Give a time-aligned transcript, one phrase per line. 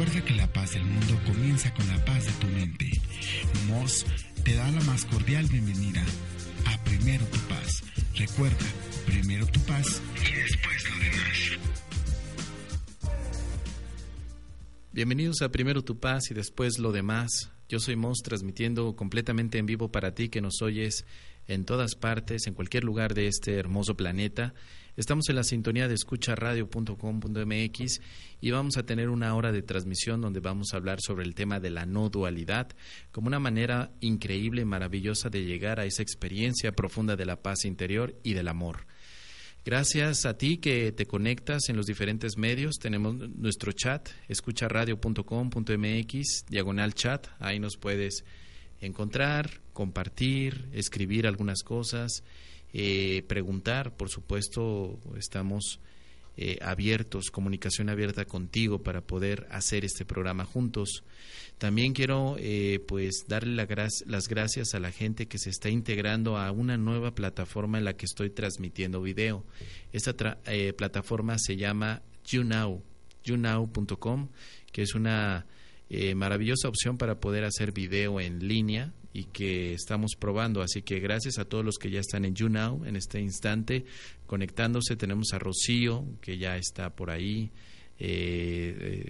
[0.00, 2.90] Recuerda que la paz del mundo comienza con la paz de tu mente.
[3.68, 4.06] Moss
[4.42, 6.02] te da la más cordial bienvenida
[6.64, 7.82] a Primero tu Paz.
[8.16, 8.64] Recuerda,
[9.04, 11.58] primero tu paz y después lo demás.
[14.90, 17.50] Bienvenidos a Primero tu Paz y después lo demás.
[17.68, 21.04] Yo soy Moss transmitiendo completamente en vivo para ti que nos oyes
[21.46, 24.54] en todas partes, en cualquier lugar de este hermoso planeta.
[24.96, 28.00] Estamos en la sintonía de escucharadio.com.mx
[28.40, 31.60] y vamos a tener una hora de transmisión donde vamos a hablar sobre el tema
[31.60, 32.68] de la no dualidad
[33.12, 37.64] como una manera increíble y maravillosa de llegar a esa experiencia profunda de la paz
[37.64, 38.86] interior y del amor.
[39.64, 42.78] Gracias a ti que te conectas en los diferentes medios.
[42.80, 47.28] Tenemos nuestro chat, escucharadio.com.mx, diagonal chat.
[47.38, 48.24] Ahí nos puedes
[48.80, 52.24] encontrar, compartir, escribir algunas cosas,
[52.72, 53.96] eh, preguntar.
[53.96, 55.80] Por supuesto, estamos
[56.42, 61.04] eh, abiertos, comunicación abierta contigo para poder hacer este programa juntos.
[61.58, 63.66] También quiero eh, pues darle
[64.06, 67.92] las gracias a la gente que se está integrando a una nueva plataforma en la
[67.94, 69.44] que estoy transmitiendo video.
[69.92, 72.82] Esta eh, plataforma se llama YouNow,
[73.22, 74.28] younow.com,
[74.72, 75.44] que es una
[75.90, 80.62] eh, maravillosa opción para poder hacer video en línea y que estamos probando.
[80.62, 83.84] Así que gracias a todos los que ya están en YouNow en este instante
[84.26, 84.96] conectándose.
[84.96, 87.50] Tenemos a Rocío, que ya está por ahí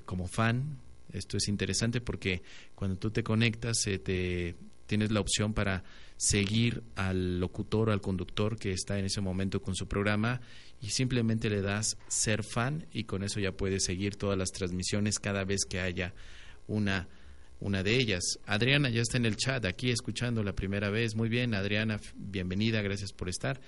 [0.05, 0.81] como fan
[1.12, 2.42] esto es interesante porque
[2.75, 4.55] cuando tú te conectas, te,
[4.86, 5.85] tienes la opción para
[6.17, 10.41] seguir al locutor o al conductor que está en ese momento con su programa
[10.80, 15.18] y simplemente le das ser fan y con eso ya puedes seguir todas las transmisiones
[15.18, 16.14] cada vez que haya
[16.67, 17.09] una
[17.61, 18.39] una de ellas.
[18.47, 21.15] Adriana ya está en el chat aquí escuchando la primera vez.
[21.15, 23.61] Muy bien, Adriana, bienvenida, gracias por estar.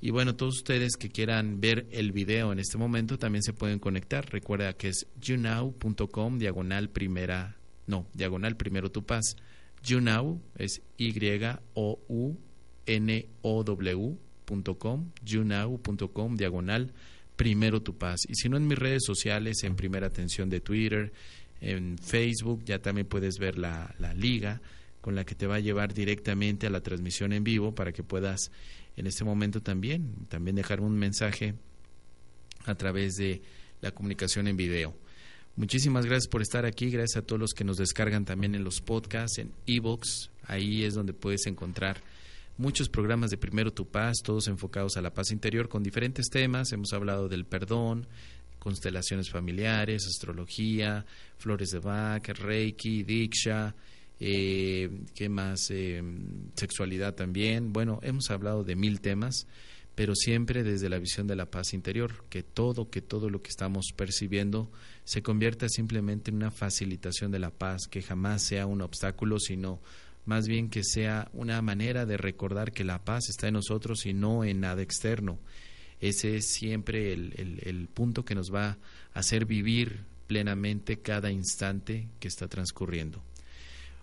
[0.00, 3.78] Y bueno, todos ustedes que quieran ver el video en este momento también se pueden
[3.78, 4.30] conectar.
[4.30, 7.56] Recuerda que es younow.com diagonal primera,
[7.86, 9.36] no, diagonal primero tu paz.
[9.82, 11.40] YouNow es Y-O-U-N-O-W.com,
[15.22, 16.92] younow.com diagonal
[17.36, 18.20] primero tu paz.
[18.28, 21.12] Y si no en mis redes sociales, en primera atención de Twitter,
[21.64, 24.60] en Facebook, ya también puedes ver la, la liga
[25.00, 28.02] con la que te va a llevar directamente a la transmisión en vivo para que
[28.02, 28.50] puedas
[28.96, 31.54] en este momento también, también dejar un mensaje
[32.64, 33.42] a través de
[33.80, 34.94] la comunicación en video.
[35.56, 38.80] Muchísimas gracias por estar aquí, gracias a todos los que nos descargan también en los
[38.80, 42.02] podcasts, en ebooks, ahí es donde puedes encontrar
[42.56, 46.72] muchos programas de Primero Tu Paz, todos enfocados a la paz interior con diferentes temas,
[46.72, 48.06] hemos hablado del perdón,
[48.64, 51.04] constelaciones familiares, astrología,
[51.36, 53.74] flores de Bach, Reiki, Diksha,
[54.18, 55.70] eh, ¿qué más?
[55.70, 56.02] Eh,
[56.54, 57.74] sexualidad también.
[57.74, 59.46] Bueno, hemos hablado de mil temas,
[59.94, 63.50] pero siempre desde la visión de la paz interior, que todo, que todo lo que
[63.50, 64.72] estamos percibiendo
[65.04, 69.82] se convierta simplemente en una facilitación de la paz, que jamás sea un obstáculo, sino
[70.24, 74.14] más bien que sea una manera de recordar que la paz está en nosotros y
[74.14, 75.38] no en nada externo.
[76.04, 77.32] Ese es siempre el,
[77.62, 78.78] el punto que nos va a
[79.14, 83.22] hacer vivir plenamente cada instante que está transcurriendo.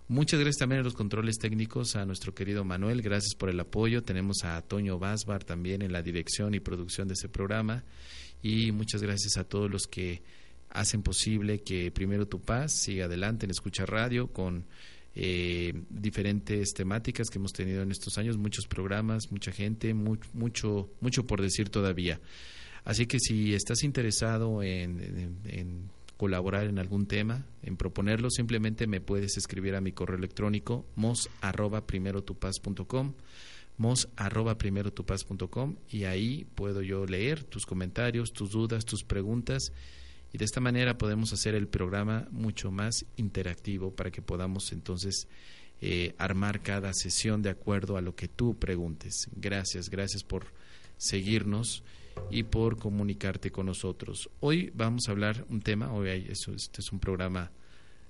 [0.07, 4.03] Muchas gracias también a los controles técnicos, a nuestro querido Manuel, gracias por el apoyo.
[4.03, 7.83] Tenemos a Toño Basbar también en la dirección y producción de ese programa.
[8.41, 10.23] Y muchas gracias a todos los que
[10.71, 14.65] hacen posible que Primero Tu Paz siga adelante en Escucha Radio con
[15.15, 21.27] eh, diferentes temáticas que hemos tenido en estos años, muchos programas, mucha gente, mucho, mucho
[21.27, 22.19] por decir todavía.
[22.83, 25.89] Así que si estás interesado en
[26.21, 31.31] colaborar en algún tema, en proponerlo, simplemente me puedes escribir a mi correo electrónico mos
[31.41, 32.23] arroba primero
[33.75, 34.93] mos arroba primero
[35.89, 39.73] y ahí puedo yo leer tus comentarios, tus dudas, tus preguntas
[40.33, 45.27] y de esta manera podemos hacer el programa mucho más interactivo para que podamos entonces
[45.81, 49.27] eh, armar cada sesión de acuerdo a lo que tú preguntes.
[49.35, 50.45] Gracias, gracias por
[50.97, 51.83] seguirnos
[52.29, 54.29] y por comunicarte con nosotros.
[54.39, 57.51] Hoy vamos a hablar un tema, hoy hay, este es un programa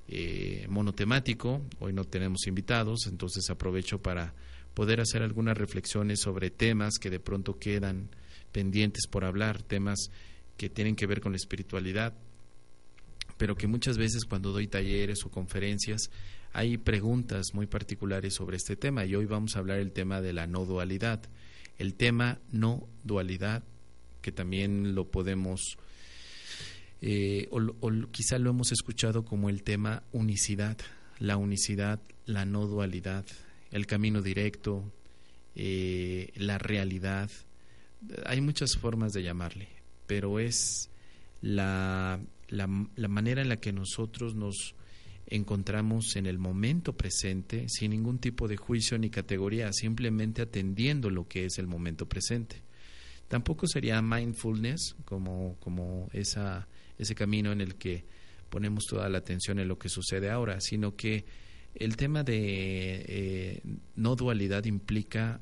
[0.08, 4.34] eh, monotemático, hoy no tenemos invitados, entonces aprovecho para
[4.74, 8.10] poder hacer algunas reflexiones sobre temas que de pronto quedan
[8.52, 10.12] pendientes por hablar, temas
[10.62, 12.14] que tienen que ver con la espiritualidad,
[13.40, 16.12] pero que muchas veces cuando doy talleres o conferencias
[16.54, 20.34] hay preguntas muy particulares sobre este tema y hoy vamos a hablar el tema de
[20.34, 21.24] la no dualidad.
[21.80, 23.64] El tema no dualidad,
[24.22, 25.80] que también lo podemos,
[27.02, 30.78] eh, o, quizá lo hemos escuchado como el tema unicidad,
[31.18, 33.26] la unicidad, la no dualidad,
[33.72, 34.84] el camino directo,
[35.56, 37.32] eh, la realidad.
[38.28, 39.81] Hay muchas formas de llamarle,
[40.12, 40.90] pero es
[41.42, 42.20] la
[42.52, 42.68] la,
[43.08, 44.76] manera en la que nosotros nos
[45.26, 51.28] encontramos en el momento presente sin ningún tipo de juicio ni categoría, simplemente atendiendo lo
[51.28, 52.62] que es el momento presente.
[53.30, 56.68] Tampoco sería mindfulness como, como esa,
[56.98, 58.04] ese camino en el que
[58.50, 61.24] ponemos toda la atención en lo que sucede ahora, sino que
[61.74, 63.62] el tema de eh,
[63.96, 65.40] no dualidad implica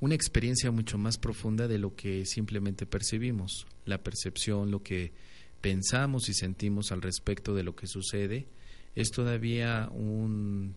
[0.00, 3.66] una experiencia mucho más profunda de lo que simplemente percibimos.
[3.84, 5.12] La percepción, lo que
[5.60, 8.46] pensamos y sentimos al respecto de lo que sucede,
[8.94, 10.74] es todavía un,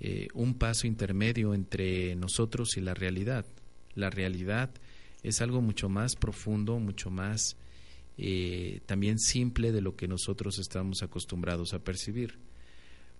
[0.00, 3.46] eh, un paso intermedio entre nosotros y la realidad.
[3.94, 4.70] La realidad
[5.22, 7.56] es algo mucho más profundo, mucho más
[8.18, 12.38] eh, también simple de lo que nosotros estamos acostumbrados a percibir.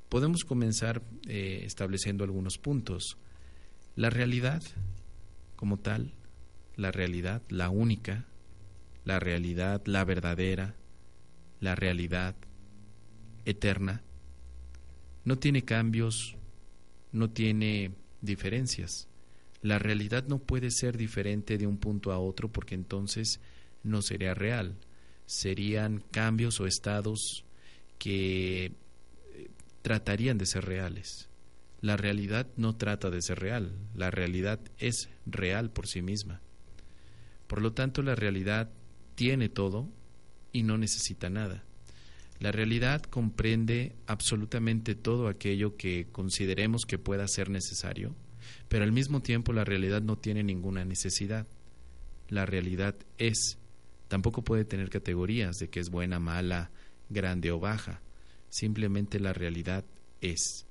[0.09, 3.17] Podemos comenzar eh, estableciendo algunos puntos.
[3.97, 4.63] La realidad
[5.63, 6.11] como tal,
[6.75, 8.27] la realidad, la única,
[9.05, 10.75] la realidad, la verdadera,
[11.61, 12.35] la realidad
[13.45, 14.03] eterna,
[15.25, 16.35] no tiene cambios,
[17.13, 17.93] no tiene
[18.23, 19.07] diferencias.
[19.61, 23.39] La realidad no puede ser diferente de un punto a otro porque entonces
[23.85, 24.75] no sería real.
[25.27, 27.45] Serían cambios o estados
[28.01, 28.73] que eh,
[29.81, 31.29] tratarían de ser reales.
[31.83, 36.41] La realidad no trata de ser real, la realidad es real por sí misma.
[37.49, 38.71] Por lo tanto, la realidad
[39.17, 39.89] tiene todo
[40.53, 41.65] y no necesita nada.
[42.39, 48.15] La realidad comprende absolutamente todo aquello que consideremos que pueda ser necesario,
[48.69, 51.49] pero al mismo tiempo la realidad no tiene ninguna necesidad.
[52.29, 53.59] La realidad es.
[54.07, 56.71] Tampoco puede tener categorías de que es buena, mala,
[57.11, 58.03] grande o baja.
[58.51, 59.85] Simplemente la realidad
[60.21, 60.67] es.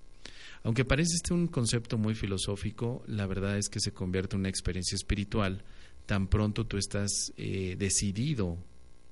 [0.63, 4.49] Aunque parece este un concepto muy filosófico, la verdad es que se convierte en una
[4.49, 5.63] experiencia espiritual
[6.05, 8.57] tan pronto tú estás eh, decidido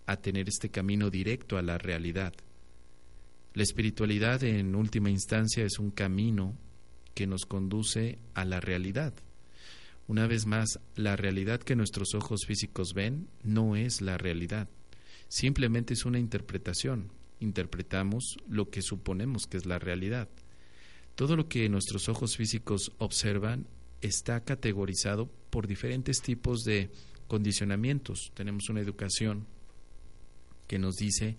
[0.05, 2.33] a tener este camino directo a la realidad.
[3.53, 6.55] La espiritualidad en última instancia es un camino
[7.13, 9.13] que nos conduce a la realidad.
[10.07, 14.67] Una vez más, la realidad que nuestros ojos físicos ven no es la realidad,
[15.27, 17.11] simplemente es una interpretación.
[17.39, 20.27] Interpretamos lo que suponemos que es la realidad.
[21.19, 23.67] Todo lo que nuestros ojos físicos observan
[23.99, 26.91] está categorizado por diferentes tipos de
[27.27, 28.31] condicionamientos.
[28.33, 29.45] Tenemos una educación
[30.65, 31.35] que nos dice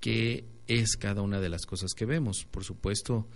[0.00, 2.44] qué es cada una de las cosas que vemos.
[2.50, 3.28] Por supuesto,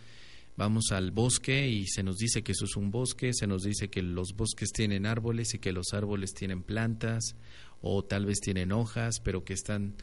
[0.57, 3.91] vamos al bosque y se nos dice que eso es un bosque, se nos dice
[3.91, 7.37] que los bosques tienen árboles y que los árboles tienen plantas
[7.81, 9.95] o tal vez tienen hojas, pero que están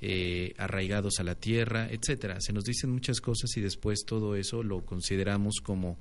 [0.00, 2.40] eh, arraigados a la tierra, etcétera.
[2.40, 5.98] Se nos dicen muchas cosas y después todo eso lo consideramos como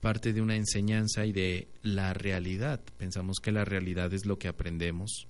[0.00, 2.80] parte de una enseñanza y de la realidad.
[2.98, 5.28] Pensamos que la realidad es lo que aprendemos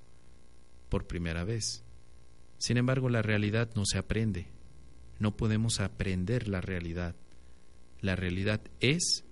[0.88, 1.82] por primera vez.
[2.58, 4.46] Sin embargo, la realidad no se aprende.
[5.18, 7.14] No podemos aprender la realidad.
[8.00, 9.24] La realidad es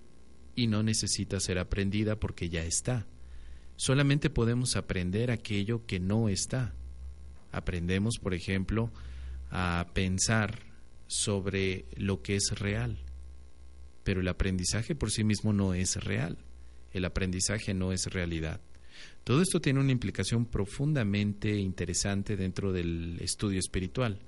[0.55, 3.07] y no necesita ser aprendida porque ya está.
[3.77, 6.73] Solamente podemos aprender aquello que no está.
[7.55, 8.91] Aprendemos, por ejemplo,
[9.49, 10.59] a pensar
[11.07, 12.97] sobre lo que es real.
[14.03, 16.37] Pero el aprendizaje por sí mismo no es real.
[16.91, 18.61] El aprendizaje no es realidad.
[19.23, 24.19] Todo esto tiene una implicación profundamente interesante dentro del estudio espiritual,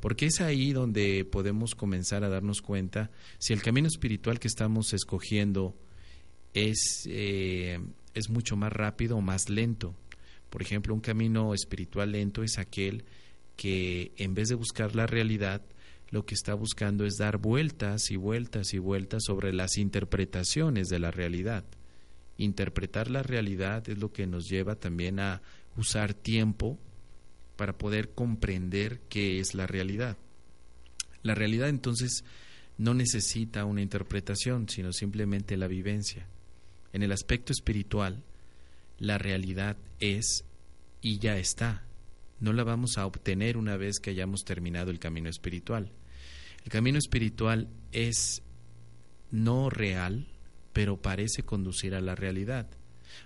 [0.00, 4.92] porque es ahí donde podemos comenzar a darnos cuenta si el camino espiritual que estamos
[4.92, 5.74] escogiendo
[6.52, 7.80] es, eh,
[8.14, 9.94] es mucho más rápido o más lento.
[10.52, 13.06] Por ejemplo, un camino espiritual lento es aquel
[13.56, 15.62] que en vez de buscar la realidad,
[16.10, 20.98] lo que está buscando es dar vueltas y vueltas y vueltas sobre las interpretaciones de
[20.98, 21.64] la realidad.
[22.36, 25.40] Interpretar la realidad es lo que nos lleva también a
[25.78, 26.78] usar tiempo
[27.56, 30.18] para poder comprender qué es la realidad.
[31.22, 32.24] La realidad entonces
[32.76, 36.26] no necesita una interpretación, sino simplemente la vivencia.
[36.92, 38.22] En el aspecto espiritual,
[38.98, 40.44] la realidad es
[41.00, 41.84] y ya está.
[42.40, 45.92] No la vamos a obtener una vez que hayamos terminado el camino espiritual.
[46.64, 48.42] El camino espiritual es
[49.30, 50.26] no real,
[50.72, 52.68] pero parece conducir a la realidad.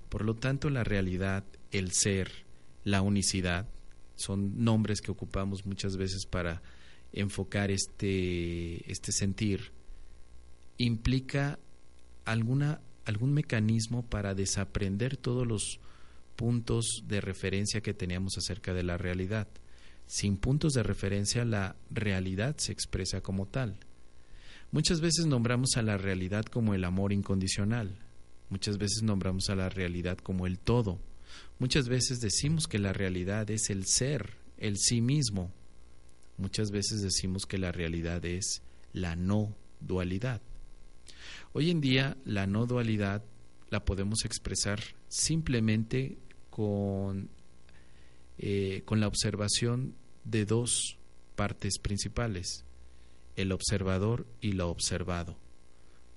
[0.09, 2.31] Por lo tanto, la realidad, el ser,
[2.85, 3.69] la unicidad,
[4.15, 6.63] son nombres que ocupamos muchas veces para
[7.13, 9.73] enfocar este, este sentir,
[10.79, 11.59] implica
[12.25, 15.81] alguna, algún mecanismo para desaprender todos los
[16.37, 19.49] puntos de referencia que teníamos acerca de la realidad.
[20.07, 23.79] Sin puntos de referencia, la realidad se expresa como tal.
[24.71, 27.99] Muchas veces nombramos a la realidad como el amor incondicional.
[28.51, 31.01] Muchas veces nombramos a la realidad como el todo.
[31.59, 35.53] Muchas veces decimos que la realidad es el ser, el sí mismo.
[36.37, 40.41] Muchas veces decimos que la realidad es la no dualidad.
[41.59, 43.25] Hoy en día la no dualidad
[43.71, 46.19] la podemos expresar simplemente
[46.51, 47.31] con,
[48.37, 49.95] eh, con la observación
[50.25, 50.99] de dos
[51.35, 52.67] partes principales,
[53.37, 55.39] el observador y lo observado.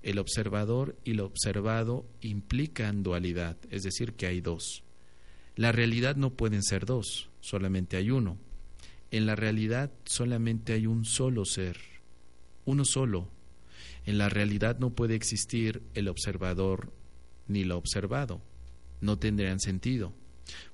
[0.02, 4.84] El observador y lo observado implican dualidad, es decir, que hay dos.
[5.56, 8.36] La realidad no pueden ser dos, solamente hay uno.
[9.10, 11.78] En la realidad solamente hay un solo ser,
[12.66, 13.39] uno solo.
[14.10, 16.92] En la realidad no puede existir el observador
[17.46, 18.42] ni lo observado.
[19.00, 20.12] No tendrían sentido.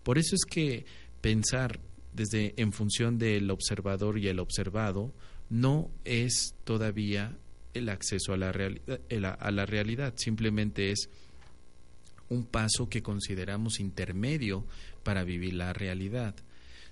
[0.03, 0.87] Por eso es que
[1.21, 1.79] pensar
[2.15, 5.13] desde en función del observador y el observado
[5.51, 7.37] no es todavía
[7.75, 11.11] el acceso a la, a la realidad, simplemente es
[12.31, 14.65] un paso que consideramos intermedio
[15.03, 16.35] para vivir la realidad.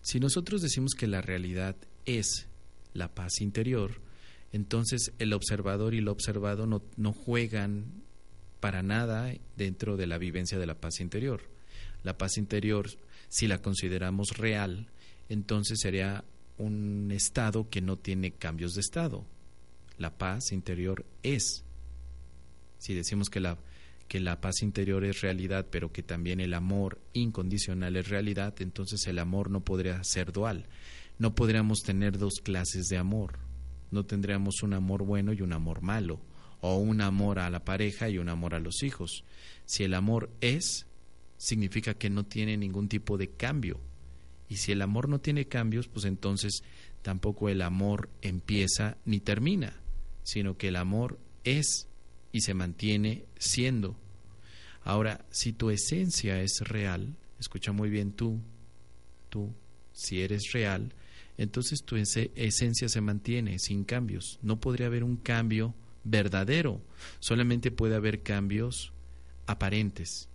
[0.03, 1.75] Si nosotros decimos que la realidad
[2.05, 2.49] es
[2.93, 4.04] la paz interior,
[4.55, 8.05] entonces el observador y el observado no, no juegan
[8.61, 11.41] para nada dentro de la vivencia de la paz interior.
[12.05, 12.89] La paz interior,
[13.29, 14.87] si la consideramos real,
[15.29, 16.23] entonces sería
[16.57, 19.27] un estado que no tiene cambios de estado.
[19.99, 21.65] La paz interior es.
[22.79, 23.59] Si decimos que la,
[24.07, 29.05] que la paz interior es realidad, pero que también el amor incondicional es realidad, entonces
[29.09, 30.69] el amor no podría ser dual.
[31.19, 33.44] No podríamos tener dos clases de amor.
[33.95, 36.19] No tendríamos un amor bueno y un amor malo,
[36.61, 39.23] o un amor a la pareja y un amor a los hijos.
[39.67, 40.89] Si el amor es,
[41.37, 43.79] significa que no tiene ningún tipo de cambio.
[44.49, 46.65] Y si el amor no tiene cambios, pues entonces
[47.03, 49.81] tampoco el amor empieza ni termina,
[50.25, 51.87] sino que el amor es
[52.33, 53.95] y se mantiene siendo.
[54.83, 58.41] Ahora, si tu esencia es real, escucha muy bien tú,
[59.29, 59.55] tú,
[59.93, 60.93] si eres real,
[61.37, 64.39] entonces tu esencia se mantiene sin cambios.
[64.43, 65.75] No podría haber un cambio
[66.05, 66.81] verdadero,
[67.19, 68.93] solamente puede haber cambios
[69.47, 70.29] aparentes.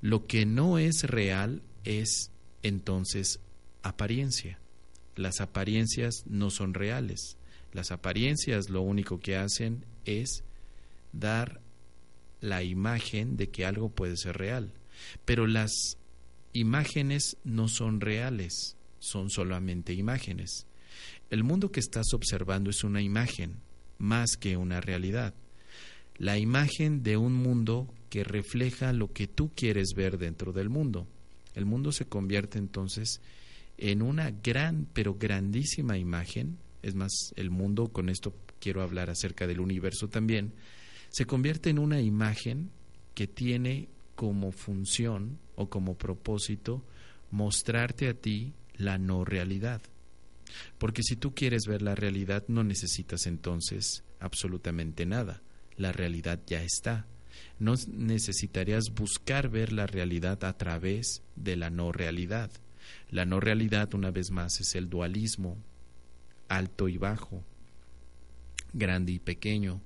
[0.00, 2.30] Lo que no es real es
[2.62, 3.40] entonces
[3.82, 4.58] apariencia.
[5.16, 7.36] Las apariencias no son reales.
[7.72, 10.42] Las apariencias lo único que hacen es
[11.12, 11.60] dar
[12.40, 14.72] la imagen de que algo puede ser real.
[15.24, 15.98] Pero las
[16.52, 20.66] imágenes no son reales, son solamente imágenes.
[21.30, 23.56] El mundo que estás observando es una imagen,
[23.98, 25.34] más que una realidad.
[26.16, 31.06] La imagen de un mundo que refleja lo que tú quieres ver dentro del mundo.
[31.54, 33.20] El mundo se convierte entonces
[33.78, 36.58] en una gran, pero grandísima imagen.
[36.82, 40.52] Es más, el mundo, con esto quiero hablar acerca del universo también,
[41.08, 42.70] se convierte en una imagen
[43.14, 46.82] que tiene como función o como propósito
[47.30, 49.82] mostrarte a ti la no realidad.
[50.78, 55.42] Porque si tú quieres ver la realidad no necesitas entonces absolutamente nada.
[55.76, 57.06] La realidad ya está.
[57.58, 62.50] No necesitarías buscar ver la realidad a través de la no realidad.
[63.10, 65.56] La no realidad, una vez más, es el dualismo,
[66.48, 67.44] alto y bajo,
[68.72, 69.80] grande y pequeño,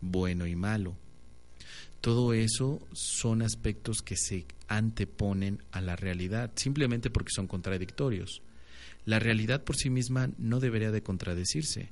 [0.00, 0.96] bueno y malo.
[2.00, 8.42] Todo eso son aspectos que se anteponen a la realidad, simplemente porque son contradictorios.
[9.04, 11.90] La realidad por sí misma no debería de contradecirse.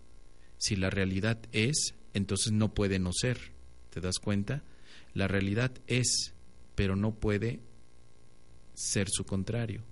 [0.58, 3.52] Si la realidad es, entonces no puede no ser.
[3.90, 4.62] ¿Te das cuenta?
[5.14, 6.34] La realidad es,
[6.74, 7.60] pero no puede
[8.74, 9.82] ser su contrario.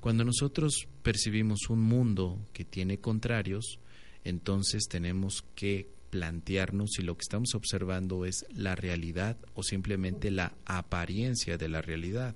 [0.00, 3.78] Cuando nosotros percibimos un mundo que tiene contrarios,
[4.24, 10.54] entonces tenemos que plantearnos si lo que estamos observando es la realidad o simplemente la
[10.64, 12.34] apariencia de la realidad.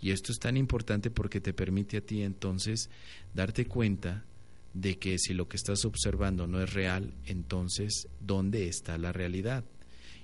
[0.00, 2.90] Y esto es tan importante porque te permite a ti entonces
[3.34, 4.24] darte cuenta
[4.72, 9.64] de que si lo que estás observando no es real, entonces ¿dónde está la realidad?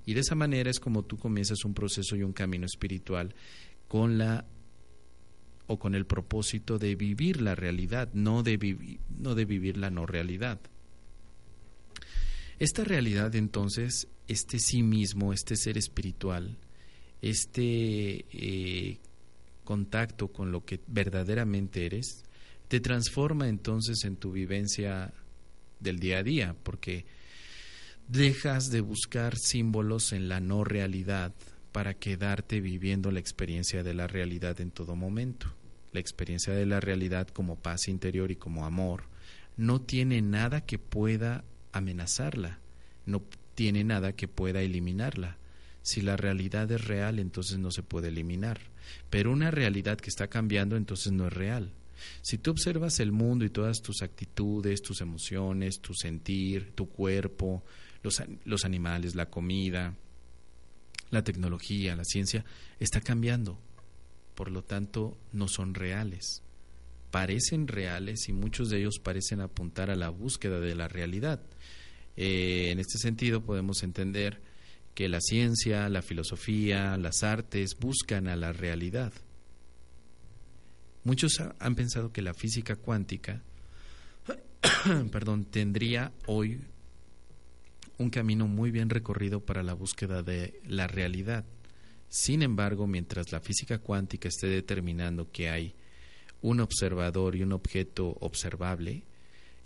[0.06, 3.34] Y de esa manera es como tú comienzas un proceso y un camino espiritual
[3.88, 4.46] con la
[5.66, 10.06] o con el propósito de vivir la realidad, no de, no de vivir la no
[10.06, 10.60] realidad.
[12.58, 16.58] Esta realidad entonces, este sí mismo, este ser espiritual,
[17.22, 18.98] este eh,
[19.64, 22.24] contacto con lo que verdaderamente eres,
[22.66, 25.12] te transforma entonces en tu vivencia
[25.78, 27.06] del día a día, porque
[28.08, 31.34] dejas de buscar símbolos en la no realidad
[31.70, 35.54] para quedarte viviendo la experiencia de la realidad en todo momento.
[35.92, 39.04] La experiencia de la realidad como paz interior y como amor
[39.56, 42.60] no tiene nada que pueda amenazarla,
[43.06, 43.22] no
[43.54, 45.38] tiene nada que pueda eliminarla.
[45.82, 48.60] Si la realidad es real, entonces no se puede eliminar.
[49.10, 51.72] Pero una realidad que está cambiando, entonces no es real.
[52.22, 57.64] Si tú observas el mundo y todas tus actitudes, tus emociones, tu sentir, tu cuerpo,
[58.02, 59.96] los, los animales, la comida,
[61.10, 62.44] la tecnología, la ciencia,
[62.78, 63.58] está cambiando.
[64.34, 66.42] Por lo tanto, no son reales.
[67.10, 71.40] Parecen reales y muchos de ellos parecen apuntar a la búsqueda de la realidad.
[72.16, 74.40] Eh, en este sentido, podemos entender
[74.94, 79.12] que la ciencia, la filosofía, las artes buscan a la realidad.
[81.04, 83.42] Muchos han pensado que la física cuántica
[85.12, 86.60] perdón, tendría hoy
[87.98, 91.44] un camino muy bien recorrido para la búsqueda de la realidad.
[92.08, 95.74] Sin embargo, mientras la física cuántica esté determinando que hay
[96.42, 99.04] un observador y un objeto observable,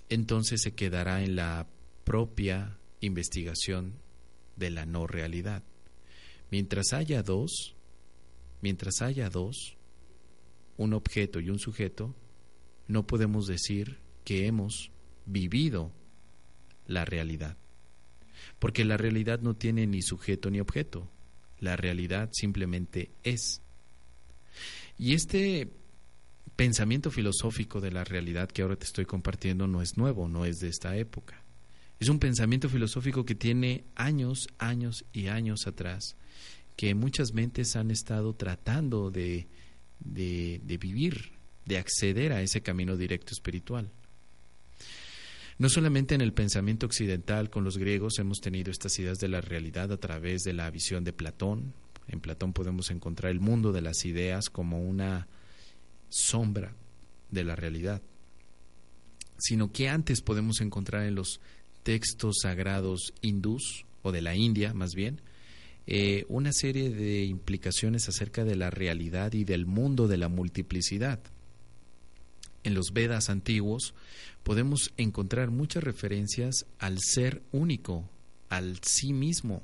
[0.08, 1.66] entonces se quedará en la
[2.04, 3.94] propia investigación
[4.56, 5.62] de la no realidad.
[6.50, 7.74] Mientras haya dos,
[8.60, 9.76] mientras haya dos,
[10.76, 12.14] un objeto y un sujeto,
[12.88, 14.90] no podemos decir que hemos
[15.26, 15.92] vivido
[16.86, 17.56] la realidad
[18.58, 21.10] porque la realidad no tiene ni sujeto ni objeto,
[21.58, 23.62] la realidad simplemente es.
[24.98, 25.68] Y este
[26.56, 30.58] pensamiento filosófico de la realidad que ahora te estoy compartiendo no es nuevo, no es
[30.58, 31.42] de esta época.
[31.98, 36.16] Es un pensamiento filosófico que tiene años, años y años atrás,
[36.76, 39.46] que muchas mentes han estado tratando de,
[40.00, 41.32] de, de vivir,
[41.64, 43.90] de acceder a ese camino directo espiritual.
[45.58, 49.40] No solamente en el pensamiento occidental con los griegos hemos tenido estas ideas de la
[49.40, 51.72] realidad a través de la visión de Platón.
[52.08, 55.28] En Platón podemos encontrar el mundo de las ideas como una
[56.12, 56.74] sombra
[57.30, 58.02] de la realidad,
[59.38, 61.40] sino que antes podemos encontrar en los
[61.82, 65.20] textos sagrados hindús o de la India más bien,
[65.86, 71.18] eh, una serie de implicaciones acerca de la realidad y del mundo de la multiplicidad.
[72.62, 73.94] En los Vedas antiguos
[74.44, 78.08] podemos encontrar muchas referencias al ser único,
[78.48, 79.62] al sí mismo.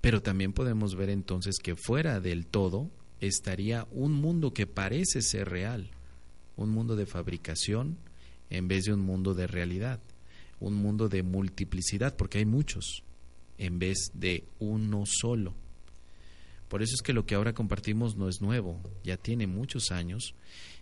[0.00, 2.90] Pero también podemos ver entonces que fuera del todo
[3.26, 5.90] estaría un mundo que parece ser real,
[6.56, 7.96] un mundo de fabricación
[8.50, 10.00] en vez de un mundo de realidad,
[10.60, 13.02] un mundo de multiplicidad, porque hay muchos,
[13.58, 15.54] en vez de uno solo.
[16.68, 20.34] Por eso es que lo que ahora compartimos no es nuevo, ya tiene muchos años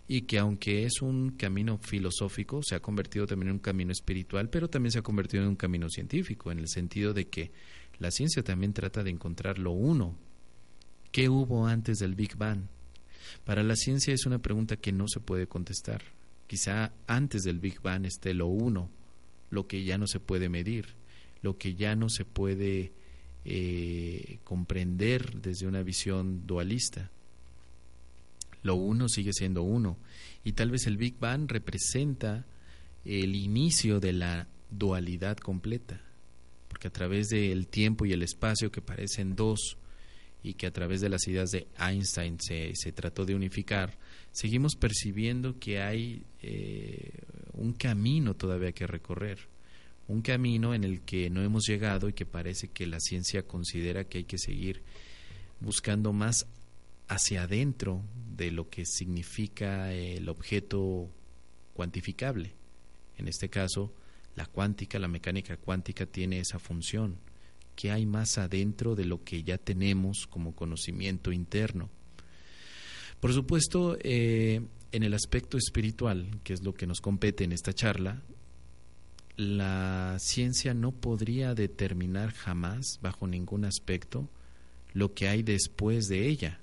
[0.07, 4.49] y que aunque es un camino filosófico, se ha convertido también en un camino espiritual,
[4.49, 7.51] pero también se ha convertido en un camino científico, en el sentido de que
[7.99, 10.17] la ciencia también trata de encontrar lo uno.
[11.11, 12.67] ¿Qué hubo antes del Big Bang?
[13.45, 16.01] Para la ciencia es una pregunta que no se puede contestar.
[16.47, 18.89] Quizá antes del Big Bang esté lo uno,
[19.49, 20.95] lo que ya no se puede medir,
[21.41, 22.93] lo que ya no se puede
[23.45, 27.11] eh, comprender desde una visión dualista
[28.63, 29.97] lo uno sigue siendo uno.
[30.43, 32.45] Y tal vez el Big Bang representa
[33.05, 36.01] el inicio de la dualidad completa,
[36.67, 39.77] porque a través del tiempo y el espacio que parecen dos
[40.43, 43.97] y que a través de las ideas de Einstein se, se trató de unificar,
[44.31, 47.11] seguimos percibiendo que hay eh,
[47.53, 49.49] un camino todavía que recorrer,
[50.07, 54.05] un camino en el que no hemos llegado y que parece que la ciencia considera
[54.05, 54.81] que hay que seguir
[55.59, 56.47] buscando más
[57.07, 58.03] hacia adentro
[58.35, 61.09] de lo que significa el objeto
[61.73, 62.53] cuantificable.
[63.17, 63.93] En este caso,
[64.35, 67.17] la cuántica, la mecánica cuántica tiene esa función.
[67.81, 71.89] ¿Qué hay más adentro de lo que ya tenemos como conocimiento interno?
[73.19, 77.73] Por supuesto, eh, en el aspecto espiritual, que es lo que nos compete en esta
[77.73, 78.21] charla,
[79.35, 84.29] la ciencia no podría determinar jamás, bajo ningún aspecto,
[84.93, 86.59] lo que hay después de ella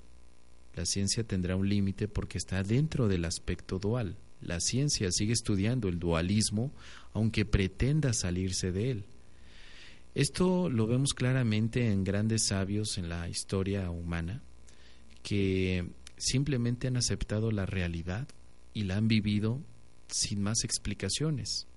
[0.79, 4.15] la ciencia tendrá un límite porque está dentro del aspecto dual.
[4.39, 6.71] La ciencia sigue estudiando el dualismo
[7.11, 9.05] aunque pretenda salirse de él.
[10.15, 14.41] Esto lo vemos claramente en grandes sabios en la historia humana
[15.23, 18.27] que simplemente han aceptado la realidad
[18.73, 19.61] y la han vivido
[20.07, 21.67] sin más explicaciones.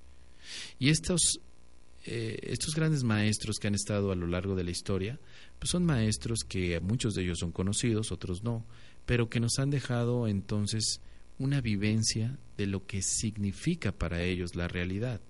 [0.78, 1.40] Y estos
[2.04, 5.20] eh, estos grandes maestros que han estado a lo largo de la historia,
[5.60, 8.64] pues son maestros que muchos de ellos son conocidos, otros no,
[9.06, 11.00] pero que nos han dejado entonces
[11.38, 15.20] una vivencia de lo que significa para ellos la realidad.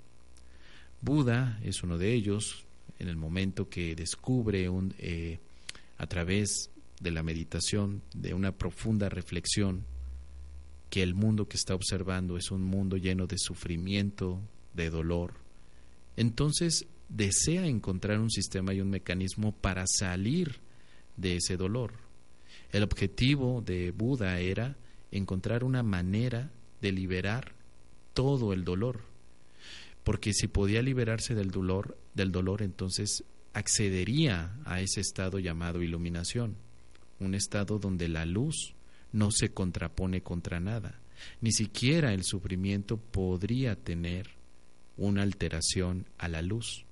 [1.02, 2.64] Buda es uno de ellos,
[3.02, 5.40] en el momento que descubre un, eh,
[5.98, 9.84] a través de la meditación, de una profunda reflexión,
[10.88, 14.40] que el mundo que está observando es un mundo lleno de sufrimiento,
[14.72, 15.34] de dolor,
[16.16, 20.60] entonces desea encontrar un sistema y un mecanismo para salir
[21.16, 21.94] de ese dolor.
[22.70, 24.76] El objetivo de Buda era
[25.10, 27.52] encontrar una manera de liberar
[28.14, 29.00] todo el dolor,
[30.04, 36.56] porque si podía liberarse del dolor, del dolor entonces accedería a ese estado llamado iluminación,
[37.20, 38.74] un estado donde la luz
[39.12, 41.00] no se contrapone contra nada,
[41.40, 44.30] ni siquiera el sufrimiento podría tener
[44.96, 46.84] una alteración a la luz.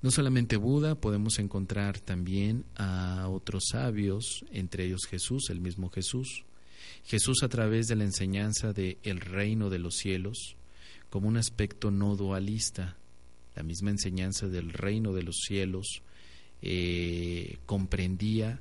[0.00, 6.44] No solamente Buda, podemos encontrar también a otros sabios, entre ellos Jesús, el mismo Jesús.
[7.04, 10.56] Jesús a través de la enseñanza de el reino de los cielos,
[11.10, 12.96] como un aspecto no dualista,
[13.58, 16.04] la misma enseñanza del reino de los cielos,
[16.62, 18.60] eh, comprendía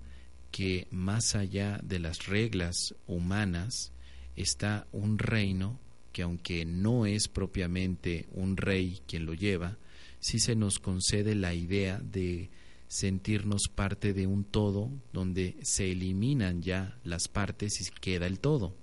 [0.50, 3.92] que más allá de las reglas humanas
[4.36, 5.80] está un reino
[6.12, 9.78] que aunque no es propiamente un rey quien lo lleva,
[10.20, 12.50] sí se nos concede la idea de
[12.88, 18.74] sentirnos parte de un todo donde se eliminan ya las partes y queda el todo.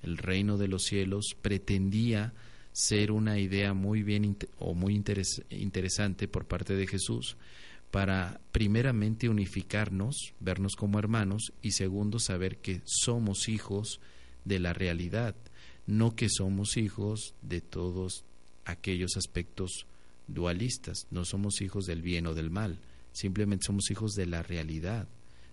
[0.00, 2.32] El reino de los cielos pretendía
[2.72, 4.94] ser una idea muy bien o muy
[5.50, 7.36] interesante por parte de Jesús
[7.90, 14.00] para primeramente unificarnos, vernos como hermanos y segundo saber que somos hijos
[14.44, 15.34] de la realidad
[15.90, 18.24] no que somos hijos de todos
[18.64, 19.86] aquellos aspectos
[20.28, 22.78] dualistas, no somos hijos del bien o del mal,
[23.12, 25.08] simplemente somos hijos de la realidad,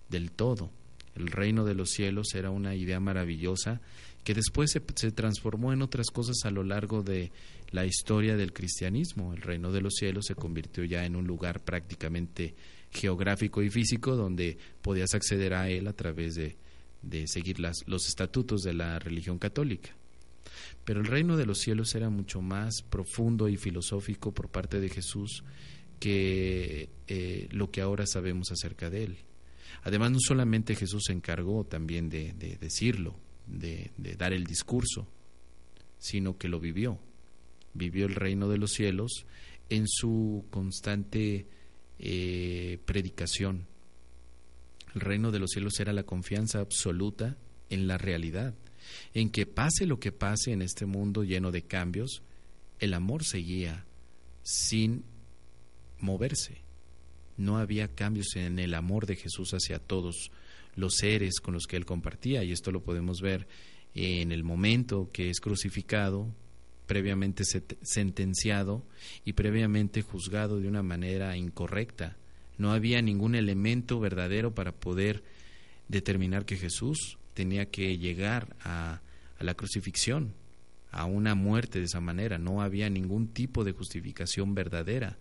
[0.09, 0.69] del todo.
[1.15, 3.81] El reino de los cielos era una idea maravillosa
[4.27, 7.31] que después se, transformó en otras cosas a lo largo de
[7.71, 9.33] la historia del cristianismo.
[9.33, 12.53] El reino de los cielos se convirtió ya en un lugar prácticamente
[12.91, 16.57] geográfico y físico donde podías acceder a él a través de,
[17.01, 19.95] de seguir los estatutos de la religión católica.
[20.83, 24.89] Pero el reino de los cielos era mucho más profundo y filosófico por parte de
[24.89, 25.45] Jesús
[26.01, 29.17] que eh, lo que ahora sabemos acerca de él.
[29.83, 33.15] Además, no solamente Jesús se encargó también de, decirlo,
[33.47, 35.07] de, dar el discurso,
[35.97, 36.99] sino que lo vivió.
[37.73, 39.25] Vivió el reino de los cielos
[39.69, 41.47] en su constante
[41.99, 43.67] eh, predicación.
[44.95, 47.37] El reino de los cielos era la confianza absoluta
[47.69, 48.55] en la realidad,
[49.13, 52.23] en que pase lo que pase en este mundo lleno de cambios,
[52.79, 53.85] el amor seguía
[54.43, 55.03] sin
[55.99, 56.61] moverse.
[57.35, 60.31] No había cambios en el amor de Jesús hacia todos
[60.77, 63.47] los seres con los que él compartía, y esto lo podemos ver
[63.93, 66.33] en el momento que es crucificado,
[66.85, 67.43] previamente
[67.81, 68.85] sentenciado
[69.25, 72.15] y previamente juzgado de una manera incorrecta.
[72.57, 75.23] No había ningún elemento verdadero para poder
[75.89, 79.01] determinar que Jesús tenía que llegar a,
[79.39, 80.33] la crucifixión,
[80.91, 82.37] a una muerte de esa manera.
[82.37, 85.17] No había ningún tipo de justificación verdadera.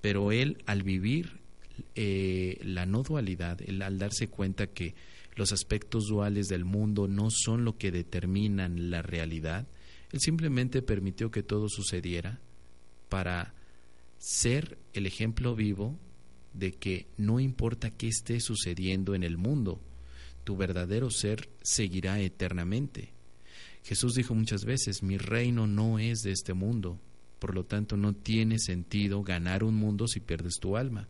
[0.00, 1.40] Pero él, al vivir
[1.94, 4.94] eh, la no dualidad, al darse cuenta que
[5.36, 9.66] los aspectos duales del mundo no son lo que determinan la realidad,
[10.12, 12.40] él simplemente permitió que todo sucediera
[13.08, 13.54] para
[14.18, 15.96] ser el ejemplo vivo
[16.54, 19.80] de que no importa qué esté sucediendo en el mundo,
[20.44, 23.12] tu verdadero ser seguirá eternamente.
[23.84, 26.98] Jesús dijo muchas veces, mi reino no es de este mundo,
[27.38, 31.08] por lo tanto no tiene sentido ganar un mundo si pierdes tu alma.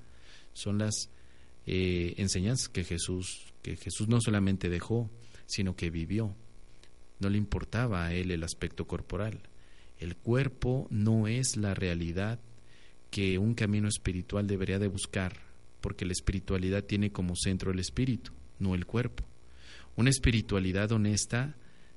[0.52, 1.10] Son las
[1.66, 5.10] eh, enseñanzas que Jesús, que Jesús no solamente dejó,
[5.46, 6.34] sino que vivió.
[7.20, 9.40] No le importaba a él el aspecto corporal.
[9.98, 12.38] El cuerpo no es la realidad
[13.10, 15.36] que un camino espiritual debería de buscar,
[15.80, 19.24] porque la espiritualidad tiene como centro el espíritu no el cuerpo.
[19.96, 21.56] Una espiritualidad honesta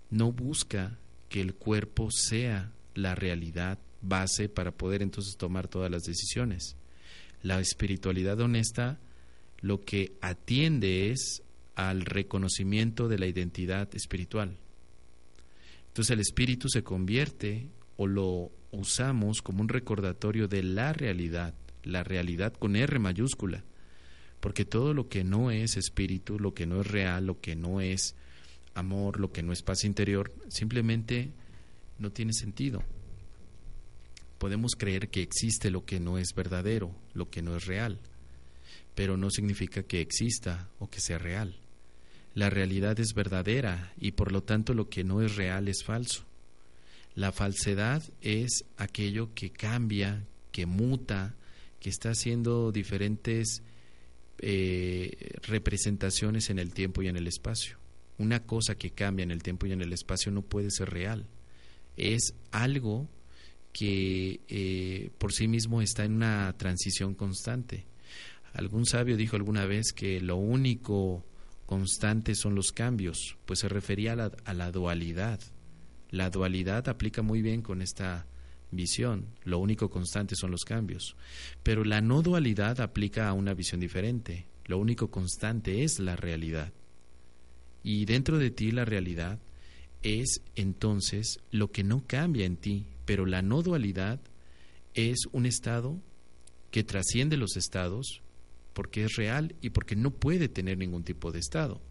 [0.09, 0.97] no busca
[1.29, 6.75] que el cuerpo sea la realidad base para poder entonces tomar todas las decisiones.
[7.41, 8.99] La espiritualidad honesta
[9.61, 11.43] lo que atiende es
[11.75, 14.57] al reconocimiento de la identidad espiritual.
[15.87, 22.03] Entonces el espíritu se convierte o lo usamos como un recordatorio de la realidad, la
[22.03, 23.63] realidad con R mayúscula,
[24.39, 27.81] porque todo lo que no es espíritu, lo que no es real, lo que no
[27.81, 28.15] es
[28.73, 31.31] amor, lo que no es paz interior, simplemente
[31.99, 32.83] no tiene sentido.
[34.41, 37.99] Podemos creer que existe lo que no es verdadero, lo que no es real,
[38.95, 41.59] pero no significa que exista o que sea real.
[42.33, 46.25] La realidad es verdadera y por lo tanto lo que no es real es falso.
[47.13, 51.35] La falsedad es aquello que cambia, que muta,
[51.79, 53.61] que está haciendo diferentes
[54.39, 57.77] eh, representaciones en el tiempo y en el espacio.
[58.17, 61.27] Una cosa que cambia en el tiempo y en el espacio no puede ser real.
[61.95, 63.07] Es algo
[63.71, 67.85] que eh, por sí mismo está en una transición constante.
[68.53, 71.25] Algún sabio dijo alguna vez que lo único
[71.65, 75.39] constante son los cambios, pues se refería a la dualidad.
[76.09, 78.27] La dualidad aplica muy bien con esta
[78.71, 81.15] visión, lo único constante son los cambios.
[81.63, 86.73] Pero la no dualidad aplica a una visión diferente, lo único constante es la realidad.
[87.83, 89.39] Y dentro de ti la realidad
[90.03, 94.19] es entonces lo que no cambia en ti, pero la no dualidad
[94.93, 95.99] es un estado
[96.71, 98.21] que trasciende los estados
[98.73, 101.81] porque es real y porque no puede tener ningún tipo de estado.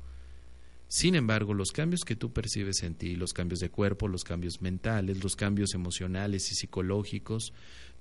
[0.88, 4.60] Sin embargo, los cambios que tú percibes en ti, los cambios de cuerpo, los cambios
[4.60, 7.52] mentales, los cambios emocionales y psicológicos,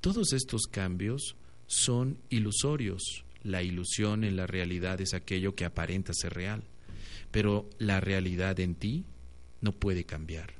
[0.01, 1.35] todos estos cambios
[1.67, 3.25] son ilusorios.
[3.43, 6.63] La ilusión en la realidad es aquello que aparenta ser real,
[7.29, 9.05] pero la realidad en ti
[9.61, 10.53] no puede cambiar.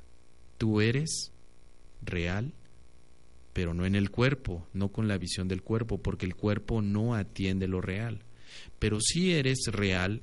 [0.58, 1.32] Tú eres
[2.02, 2.52] real,
[3.52, 7.14] pero no en el cuerpo, no con la visión del cuerpo, porque el cuerpo no
[7.14, 8.22] atiende lo real.
[8.78, 10.22] Pero sí eres real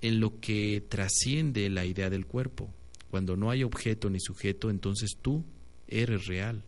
[0.00, 2.72] en lo que trasciende la idea del cuerpo.
[3.10, 5.44] Cuando no hay objeto ni sujeto, entonces tú
[5.86, 6.62] eres real.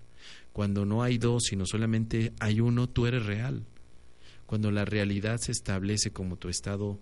[0.52, 3.64] Cuando no hay dos, sino solamente hay uno, tú eres real.
[4.46, 7.00] Cuando la realidad se establece como tu estado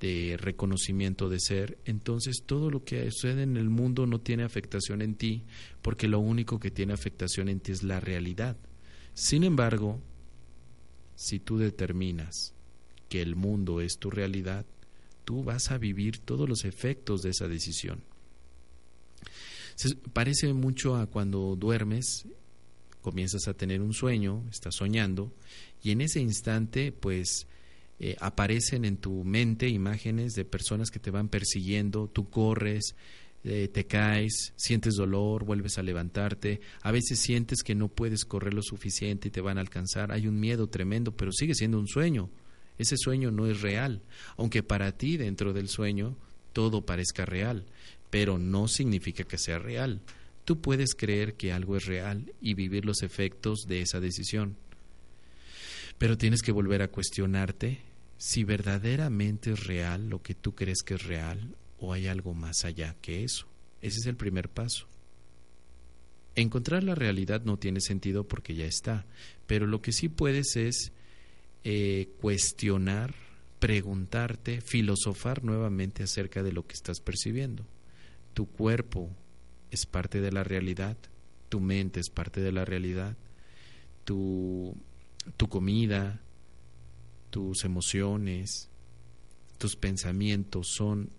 [0.00, 5.02] de reconocimiento de ser, entonces todo lo que sucede en el mundo no tiene afectación
[5.02, 5.44] en ti,
[5.82, 8.56] porque lo único que tiene afectación en ti es la realidad.
[9.14, 10.00] Sin embargo,
[11.14, 12.54] si tú determinas
[13.08, 14.66] que el mundo es tu realidad,
[15.24, 18.02] tú vas a vivir todos los efectos de esa decisión.
[20.12, 22.26] Parece mucho a cuando duermes,
[23.00, 25.32] comienzas a tener un sueño, estás soñando,
[25.82, 27.46] y en ese instante, pues,
[28.00, 32.96] eh, aparecen en tu mente imágenes de personas que te van persiguiendo, tú corres,
[33.44, 38.54] eh, te caes, sientes dolor, vuelves a levantarte, a veces sientes que no puedes correr
[38.54, 41.86] lo suficiente y te van a alcanzar, hay un miedo tremendo, pero sigue siendo un
[41.86, 42.30] sueño,
[42.78, 44.02] ese sueño no es real,
[44.36, 46.16] aunque para ti dentro del sueño
[46.52, 47.66] todo parezca real,
[48.10, 50.00] pero no significa que sea real.
[50.44, 54.56] Tú puedes creer que algo es real y vivir los efectos de esa decisión.
[55.98, 57.80] Pero tienes que volver a cuestionarte
[58.16, 62.64] si verdaderamente es real lo que tú crees que es real o hay algo más
[62.64, 63.46] allá que eso.
[63.80, 64.86] Ese es el primer paso.
[66.36, 69.06] Encontrar la realidad no tiene sentido porque ya está,
[69.46, 70.92] pero lo que sí puedes es
[71.62, 73.14] eh, cuestionar,
[73.60, 77.66] preguntarte, filosofar nuevamente acerca de lo que estás percibiendo.
[78.32, 79.10] Tu cuerpo
[79.70, 80.96] es parte de la realidad,
[81.48, 83.16] tu mente es parte de la realidad,
[84.04, 84.76] tu,
[85.36, 86.20] tu comida,
[87.30, 88.70] tus emociones,
[89.58, 91.10] tus pensamientos son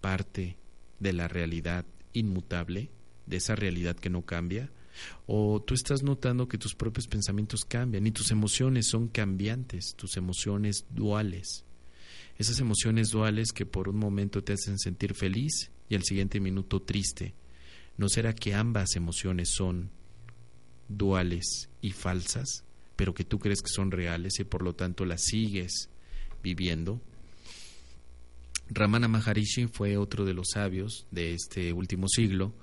[0.00, 0.56] parte
[1.00, 2.90] de la realidad inmutable,
[3.26, 4.70] de esa realidad que no cambia
[5.26, 10.16] o tú estás notando que tus propios pensamientos cambian y tus emociones son cambiantes, tus
[10.16, 11.64] emociones duales.
[12.38, 16.82] Esas emociones duales que por un momento te hacen sentir feliz y al siguiente minuto
[16.82, 17.34] triste.
[17.96, 19.90] ¿No será que ambas emociones son
[20.88, 22.64] duales y falsas,
[22.96, 25.90] pero que tú crees que son reales y por lo tanto las sigues
[26.42, 27.00] viviendo?
[28.68, 32.54] Ramana Maharishi fue otro de los sabios de este último siglo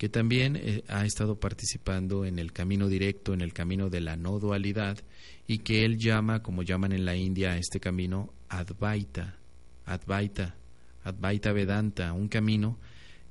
[0.00, 4.16] que también eh, ha estado participando en el camino directo, en el camino de la
[4.16, 4.98] no dualidad,
[5.46, 9.36] y que él llama, como llaman en la India, a este camino Advaita,
[9.84, 10.56] Advaita,
[11.04, 12.78] Advaita Vedanta, un camino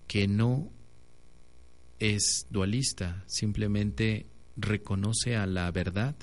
[0.06, 0.70] que no
[1.98, 6.16] es dualista, simplemente reconoce a la verdad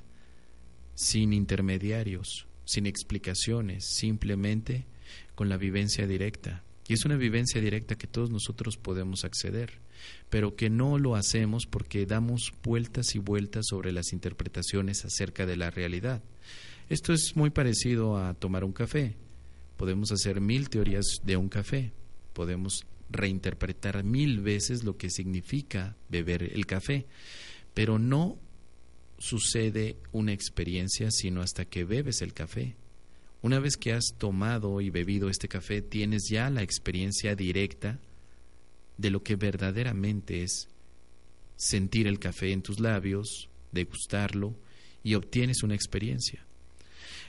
[0.96, 4.84] sin intermediarios, sin explicaciones, simplemente
[5.36, 6.64] con la vivencia directa.
[6.88, 9.86] Y es una vivencia directa que todos nosotros podemos acceder
[10.30, 15.56] pero que no lo hacemos porque damos vueltas y vueltas sobre las interpretaciones acerca de
[15.56, 16.22] la realidad.
[16.88, 19.16] Esto es muy parecido a tomar un café.
[19.76, 21.92] Podemos hacer mil teorías de un café,
[22.32, 27.06] podemos reinterpretar mil veces lo que significa beber el café,
[27.74, 28.38] pero no
[29.18, 32.76] sucede una experiencia sino hasta que bebes el café.
[33.42, 37.98] Una vez que has tomado y bebido este café, tienes ya la experiencia directa
[38.98, 40.68] de lo que verdaderamente es
[41.56, 44.54] sentir el café en tus labios, degustarlo
[45.02, 46.44] y obtienes una experiencia.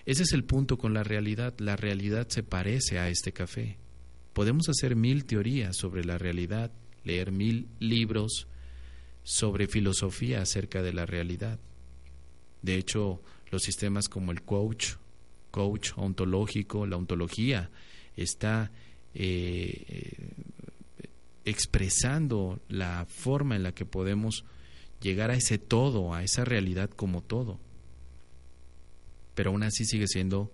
[0.05, 1.53] Ese es el punto con la realidad.
[1.59, 3.77] La realidad se parece a este café.
[4.33, 6.71] Podemos hacer mil teorías sobre la realidad,
[7.03, 8.47] leer mil libros
[9.23, 11.59] sobre filosofía acerca de la realidad.
[12.61, 14.95] De hecho, los sistemas como el coach,
[15.51, 17.69] coach ontológico, la ontología,
[18.15, 18.71] está
[19.13, 20.33] eh,
[21.45, 24.43] expresando la forma en la que podemos
[25.01, 27.59] llegar a ese todo, a esa realidad como todo.
[29.35, 30.51] Pero aún así sigue siendo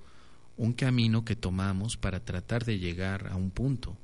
[0.58, 3.98] un camino que tomamos para tratar de llegar a un punto.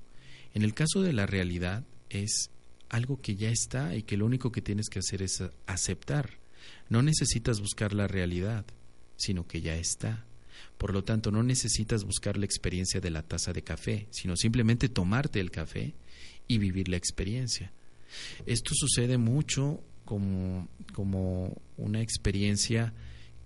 [0.53, 2.49] En el caso de la realidad es
[2.89, 6.39] algo que ya está y que lo único que tienes que hacer es aceptar.
[6.89, 8.65] No necesitas buscar la realidad,
[9.15, 10.25] sino que ya está.
[10.77, 14.89] Por lo tanto, no necesitas buscar la experiencia de la taza de café, sino simplemente
[14.89, 15.93] tomarte el café
[16.47, 17.71] y vivir la experiencia.
[18.45, 22.93] Esto sucede mucho como, como una experiencia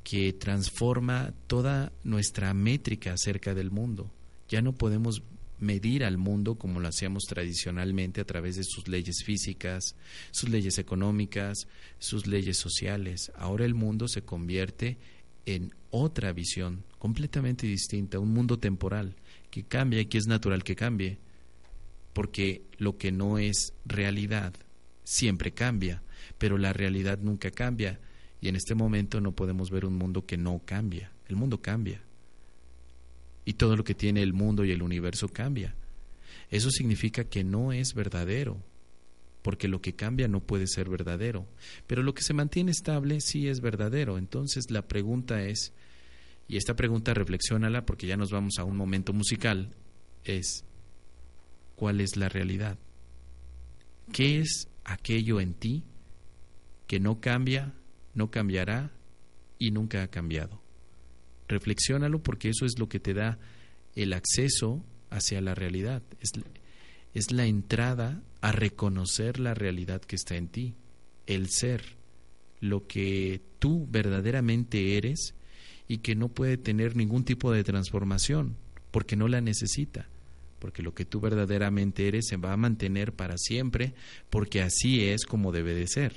[0.04, 4.12] que transforma toda nuestra métrica acerca del mundo.
[4.50, 5.24] Ya no podemos
[5.60, 9.96] medir al mundo como lo hacíamos tradicionalmente a través de sus leyes físicas,
[10.32, 11.68] sus leyes económicas,
[12.00, 13.32] sus leyes sociales.
[13.36, 14.98] Ahora el mundo se convierte
[15.46, 19.16] en otra visión completamente distinta, un mundo temporal
[19.50, 21.20] que cambia y que es natural que cambie,
[22.14, 24.54] porque lo que no es realidad
[25.04, 26.02] siempre cambia,
[26.38, 28.00] pero la realidad nunca cambia.
[28.42, 32.02] Y en este momento no podemos ver un mundo que no cambia, el mundo cambia
[33.46, 35.76] y todo lo que tiene el mundo y el universo cambia.
[36.50, 38.62] Eso significa que no es verdadero,
[39.42, 41.48] porque lo que cambia no puede ser verdadero,
[41.88, 44.18] pero lo que se mantiene estable sí es verdadero.
[44.18, 45.74] Entonces la pregunta es,
[46.48, 49.76] y esta pregunta reflexiónala porque ya nos vamos a un momento musical,
[50.24, 50.64] es,
[51.76, 52.78] ¿cuál es la realidad?
[54.12, 55.84] ¿Qué es aquello en ti
[56.88, 57.74] que no cambia,
[58.14, 58.92] no cambiará
[59.60, 60.63] y nunca ha cambiado?
[61.48, 63.40] Reflexiónalo porque eso es lo que te da
[63.96, 66.02] el acceso hacia la realidad.
[66.20, 66.32] Es,
[67.14, 70.76] es la entrada a reconocer la realidad que está en ti,
[71.28, 71.84] el ser,
[72.60, 75.36] lo que tú verdaderamente eres
[75.88, 78.56] y que no puede tener ningún tipo de transformación
[78.92, 80.08] porque no la necesita,
[80.60, 83.94] porque lo que tú verdaderamente eres se va a mantener para siempre
[84.30, 86.14] porque así es como debe de ser.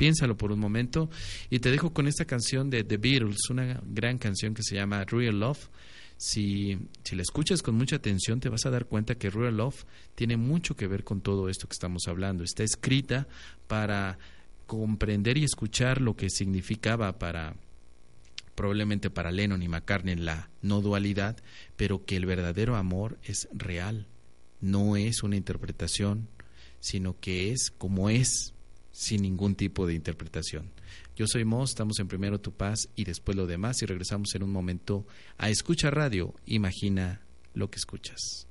[0.00, 1.10] Piénsalo por un momento
[1.50, 5.04] y te dejo con esta canción de The Beatles, una gran canción que se llama
[5.04, 5.68] Real Love.
[6.16, 9.84] Si, si la escuchas con mucha atención, te vas a dar cuenta que Real Love
[10.14, 12.44] tiene mucho que ver con todo esto que estamos hablando.
[12.44, 13.28] Está escrita
[13.66, 14.18] para
[14.66, 17.54] comprender y escuchar lo que significaba para
[18.54, 21.36] probablemente para Lennon y McCartney la no dualidad,
[21.76, 24.06] pero que el verdadero amor es real,
[24.62, 26.26] no es una interpretación,
[26.78, 28.54] sino que es como es
[28.92, 30.70] sin ningún tipo de interpretación.
[31.16, 34.42] Yo soy Moss, estamos en primero Tu Paz y después lo demás y regresamos en
[34.42, 35.06] un momento
[35.38, 36.34] a Escucha Radio.
[36.46, 37.20] Imagina
[37.54, 38.46] lo que escuchas.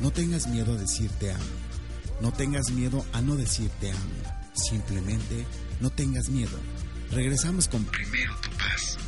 [0.00, 1.44] No tengas miedo a decirte amo.
[2.22, 4.50] No tengas miedo a no decirte amo.
[4.54, 5.44] Simplemente
[5.80, 6.58] no tengas miedo.
[7.10, 8.98] Regresamos con Primero Tu Paz.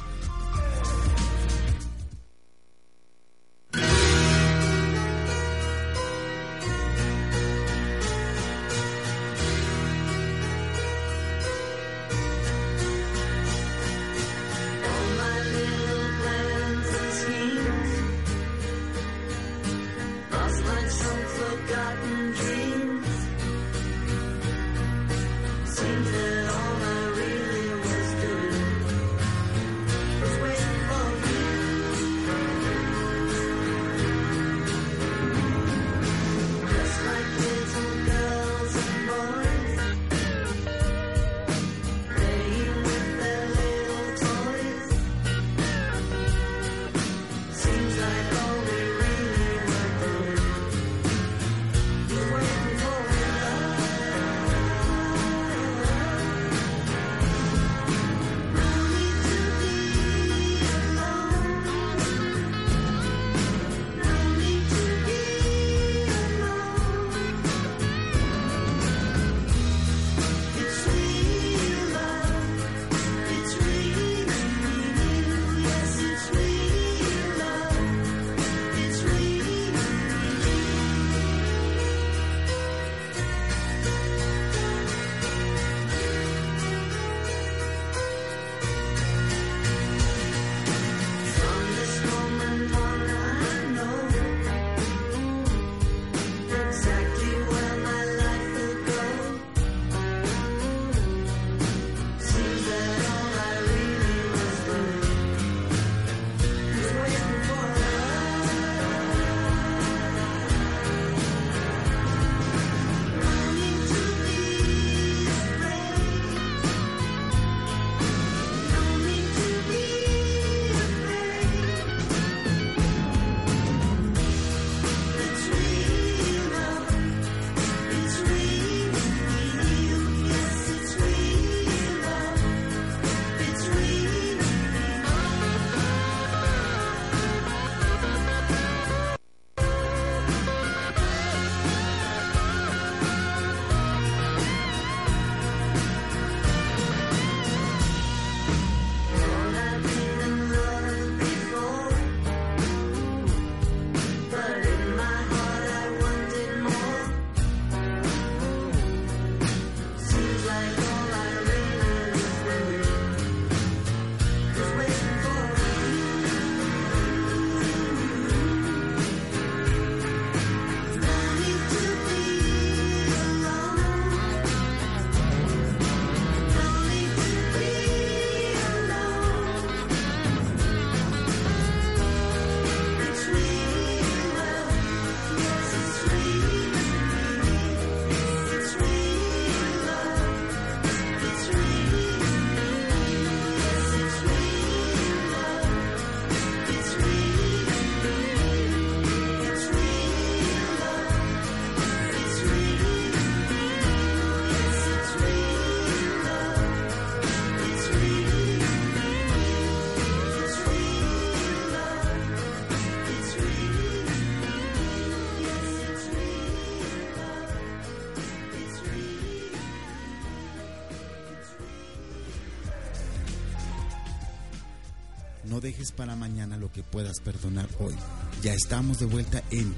[225.96, 227.94] Para mañana lo que puedas perdonar hoy.
[228.42, 229.74] Ya estamos de vuelta en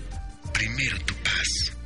[0.52, 1.76] Primero tu paz.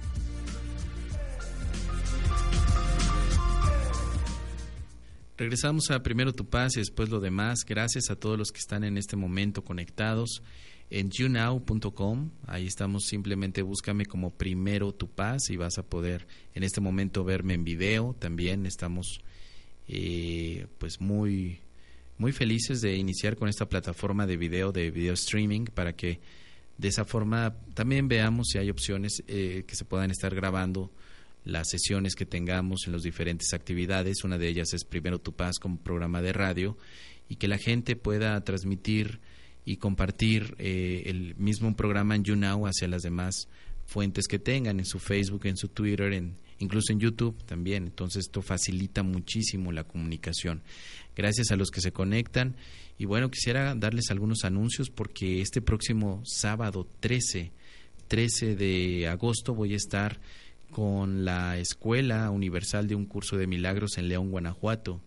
[5.37, 7.61] Regresamos a primero tu paz y después lo demás.
[7.67, 10.43] Gracias a todos los que están en este momento conectados
[10.91, 12.31] en younow.com.
[12.47, 17.23] Ahí estamos, simplemente búscame como primero tu paz y vas a poder en este momento
[17.25, 18.17] verme en video.
[18.19, 19.21] También estamos
[19.87, 21.61] eh, pues muy,
[22.19, 26.21] muy felices de iniciar con esta plataforma de video, de video streaming, para que
[26.77, 30.93] de esa forma también veamos si hay opciones eh, que se puedan estar grabando
[31.45, 34.25] las sesiones que tengamos en las diferentes actividades.
[34.25, 36.77] Una de ellas es Primero Tu Paz como programa de radio
[37.29, 39.21] y que la gente pueda transmitir
[39.65, 43.49] y compartir eh, el mismo programa en YouNow hacia las demás
[43.87, 47.85] fuentes que tengan en su Facebook, en su Twitter, en, incluso en YouTube también.
[47.85, 50.63] Entonces esto facilita muchísimo la comunicación.
[51.19, 52.55] Gracias a los que se conectan.
[52.97, 57.51] Y bueno, quisiera darles algunos anuncios porque este próximo sábado 13,
[58.07, 60.21] 13 de agosto voy a estar
[60.71, 65.01] con la Escuela Universal de un Curso de Milagros en León, Guanajuato.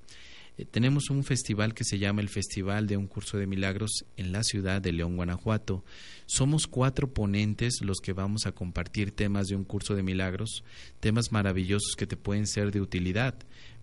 [0.58, 4.34] Eh, tenemos un festival que se llama el Festival de un Curso de Milagros en
[4.34, 5.86] la ciudad de León, Guanajuato.
[6.26, 10.66] Somos cuatro ponentes los que vamos a compartir temas de un curso de milagros,
[11.00, 13.36] temas maravillosos que te pueden ser de utilidad.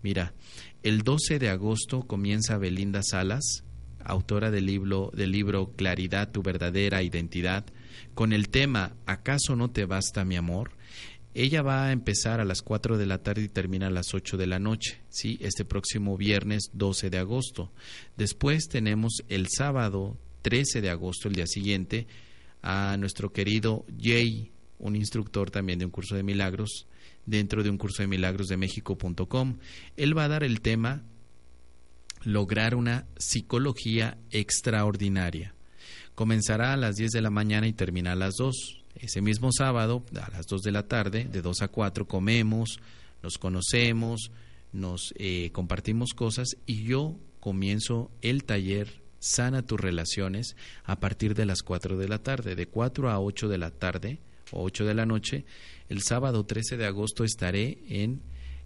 [0.03, 0.35] Mira,
[0.83, 3.65] el 12 de agosto comienza Belinda Salas,
[4.05, 7.67] autora del libro, del libro Claridad, tu verdadera identidad,
[8.15, 10.73] con el tema ¿Acaso no te basta mi amor?
[11.35, 14.37] Ella va a empezar a las 4 de la tarde y termina a las 8
[14.37, 15.39] de la noche, ¿sí?
[15.41, 17.71] Este próximo viernes 12 de agosto.
[18.17, 22.07] Después tenemos el sábado 13 de agosto, el día siguiente,
[22.63, 26.87] a nuestro querido Jay, un instructor también de un curso de milagros,
[27.29, 29.59] dentro de un curso de milagros de México.com.
[29.97, 31.03] Él va a dar el tema
[32.23, 35.55] lograr una psicología extraordinaria.
[36.15, 40.05] Comenzará a las 10 de la mañana y termina a las 2 ese mismo sábado,
[40.21, 42.81] a las 2 de la tarde, de 2 a 4, comemos,
[43.23, 44.33] nos conocemos,
[44.73, 51.45] nos eh, compartimos cosas y yo comienzo el taller Sana tus relaciones a partir de
[51.45, 54.21] las 4 de la tarde, de 4 a 8 de la tarde
[54.53, 55.45] o 8 de la noche.
[55.89, 58.21] El sábado 13 de agosto estaré en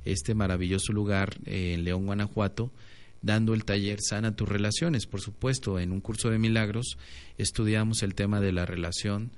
[0.04, 2.72] este maravilloso lugar eh, en León, Guanajuato,
[3.20, 5.06] dando el taller Sana tus relaciones.
[5.06, 6.98] Por supuesto, en un curso de milagros
[7.38, 9.30] estudiamos el tema de la relación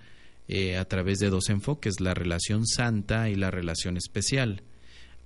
[0.49, 4.63] eh, a través de dos enfoques, la relación santa y la relación especial.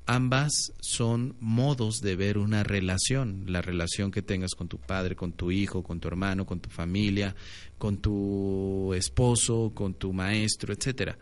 [0.06, 5.32] Ambas son modos de ver una relación, la relación que tengas con tu padre, con
[5.32, 7.36] tu hijo, con tu hermano, con tu familia,
[7.76, 11.18] con tu esposo, con tu maestro, etcétera.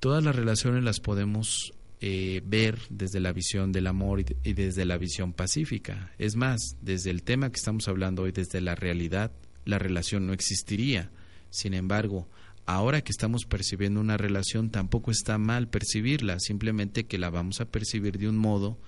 [0.00, 4.98] Todas las relaciones las podemos eh, ver desde la visión del amor y desde la
[4.98, 6.12] visión pacífica.
[6.18, 9.32] Es más, desde el tema que estamos hablando hoy, desde la realidad,
[9.64, 11.10] la relación no existiría.
[11.48, 12.28] Sin embargo,
[12.66, 17.70] ahora que estamos percibiendo una relación, tampoco está mal percibirla, simplemente que la vamos a
[17.70, 18.78] percibir de un modo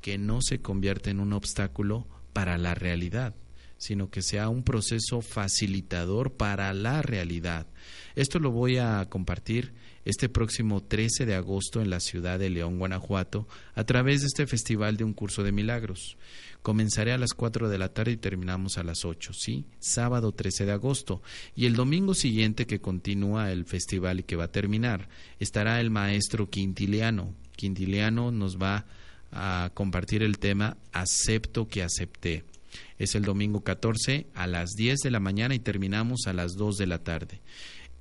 [0.00, 3.34] que no se convierte en un obstáculo para la realidad,
[3.78, 7.66] sino que sea un proceso facilitador para la realidad.
[8.16, 9.72] Esto lo voy a compartir
[10.06, 14.46] este próximo 13 de agosto en la ciudad de León, Guanajuato, a través de este
[14.46, 16.16] festival de un curso de milagros.
[16.62, 19.64] Comenzaré a las 4 de la tarde y terminamos a las 8, ¿sí?
[19.80, 21.22] Sábado 13 de agosto.
[21.56, 25.08] Y el domingo siguiente que continúa el festival y que va a terminar,
[25.40, 27.34] estará el maestro Quintiliano.
[27.56, 28.86] Quintiliano nos va
[29.32, 32.44] a compartir el tema Acepto que acepté.
[32.98, 36.76] Es el domingo 14 a las 10 de la mañana y terminamos a las 2
[36.76, 37.40] de la tarde.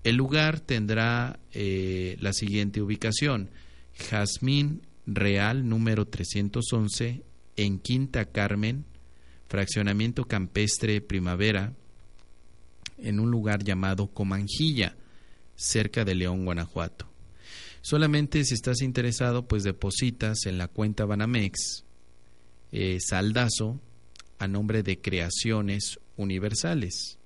[0.06, 3.50] El lugar tendrá eh, la siguiente ubicación.
[3.98, 7.24] Jazmín Real número 311
[7.56, 8.86] en Quinta Carmen,
[9.48, 11.74] fraccionamiento campestre Primavera,
[13.00, 14.96] en un lugar llamado Comanjilla,
[15.56, 17.08] cerca de León, Guanajuato.
[17.82, 21.84] Solamente si estás interesado, pues depositas en la cuenta Banamex
[22.72, 23.82] eh, saldazo
[24.38, 27.18] a nombre de Creaciones Universales.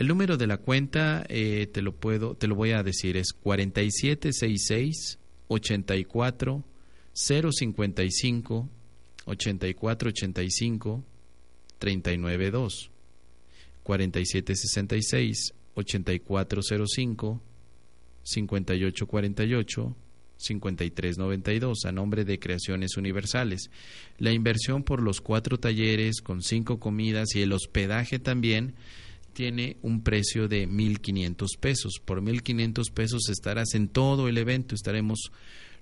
[0.00, 3.34] El número de la cuenta eh, te lo puedo, te lo voy a decir, es
[3.34, 6.64] 4766 84
[7.12, 8.68] 055
[9.26, 11.04] 8485
[11.78, 12.90] 392
[13.82, 17.42] 4766 8405
[18.22, 19.96] 5848
[20.38, 23.70] 5392 a nombre de Creaciones Universales.
[24.16, 28.76] La inversión por los cuatro talleres con cinco comidas y el hospedaje también
[29.32, 32.00] tiene un precio de 1.500 pesos.
[32.04, 34.74] Por 1.500 pesos estarás en todo el evento.
[34.74, 35.30] Estaremos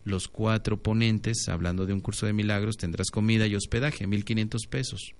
[0.04, 5.12] los cuatro ponentes, hablando de un curso de milagros, tendrás comida y hospedaje, 1.500 pesos.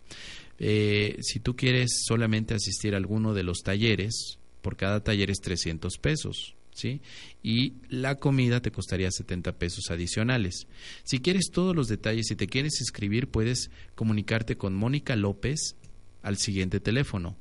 [0.59, 5.39] Eh, si tú quieres solamente asistir a alguno de los talleres, por cada taller es
[5.41, 6.55] 300 pesos.
[6.73, 7.01] ¿Sí?
[7.43, 10.69] Y la comida te costaría 70 pesos adicionales.
[11.03, 15.75] Si quieres todos los detalles, si te quieres inscribir, puedes comunicarte con Mónica López
[16.23, 17.37] al siguiente teléfono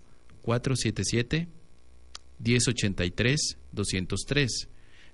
[0.47, 1.49] 477
[2.39, 4.69] 1083 203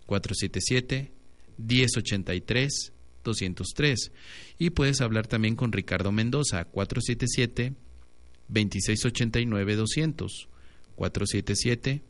[0.05, 1.11] 477
[1.57, 4.11] 1083 203
[4.59, 7.73] y puedes hablar también con Ricardo Mendoza 477
[8.47, 10.49] 2689 200
[10.95, 12.03] 477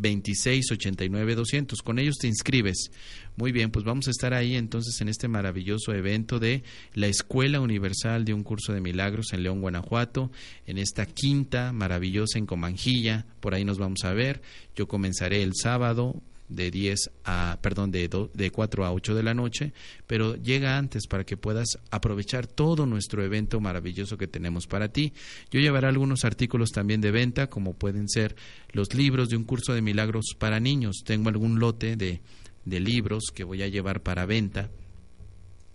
[0.00, 2.90] 2689 200 con ellos te inscribes.
[3.36, 6.62] Muy bien pues vamos a estar ahí entonces en este maravilloso evento de
[6.94, 10.30] la Escuela Universal de un curso de milagros en León Guanajuato
[10.66, 13.26] en esta quinta maravillosa en Comanjilla.
[13.40, 14.42] Por ahí nos vamos a ver.
[14.74, 19.34] Yo comenzaré el sábado de 10 a, perdón, de, de 4 a 8 de la
[19.34, 19.72] noche,
[20.06, 25.12] pero llega antes para que puedas aprovechar todo nuestro evento maravilloso que tenemos para ti.
[25.50, 28.36] Yo llevaré algunos artículos también de venta, como pueden ser
[28.72, 31.02] los libros de un curso de milagros para niños.
[31.04, 32.20] Tengo algún lote de,
[32.64, 34.70] de libros que voy a llevar para venta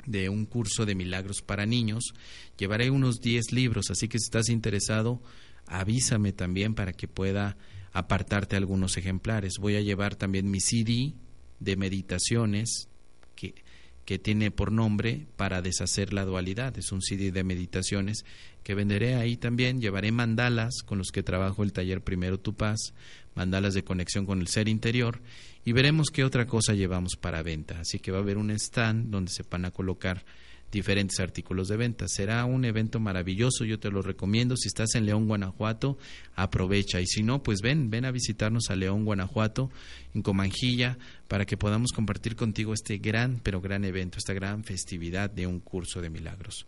[0.05, 2.13] de un curso de milagros para niños.
[2.57, 5.21] Llevaré unos 10 libros, así que si estás interesado,
[5.67, 7.57] avísame también para que pueda
[7.93, 9.53] apartarte algunos ejemplares.
[9.59, 11.13] Voy a llevar también mi CD
[11.59, 12.89] de meditaciones
[13.35, 13.55] que,
[14.03, 16.77] que tiene por nombre para deshacer la dualidad.
[16.77, 18.25] Es un CD de meditaciones
[18.63, 19.79] que venderé ahí también.
[19.79, 22.93] Llevaré mandalas con los que trabajo el taller Primero Tu Paz,
[23.35, 25.21] mandalas de conexión con el ser interior
[25.63, 27.79] y veremos qué otra cosa llevamos para venta.
[27.79, 30.25] Así que va a haber un stand donde se van a colocar
[30.73, 32.07] diferentes artículos de venta.
[32.07, 34.57] Será un evento maravilloso, yo te lo recomiendo.
[34.57, 35.97] Si estás en León, Guanajuato,
[36.35, 36.99] aprovecha.
[36.99, 39.71] Y si no, pues ven, ven a visitarnos a León, Guanajuato,
[40.13, 40.97] en Comanjilla,
[41.27, 45.59] para que podamos compartir contigo este gran, pero gran evento, esta gran festividad de un
[45.59, 46.65] curso de milagros.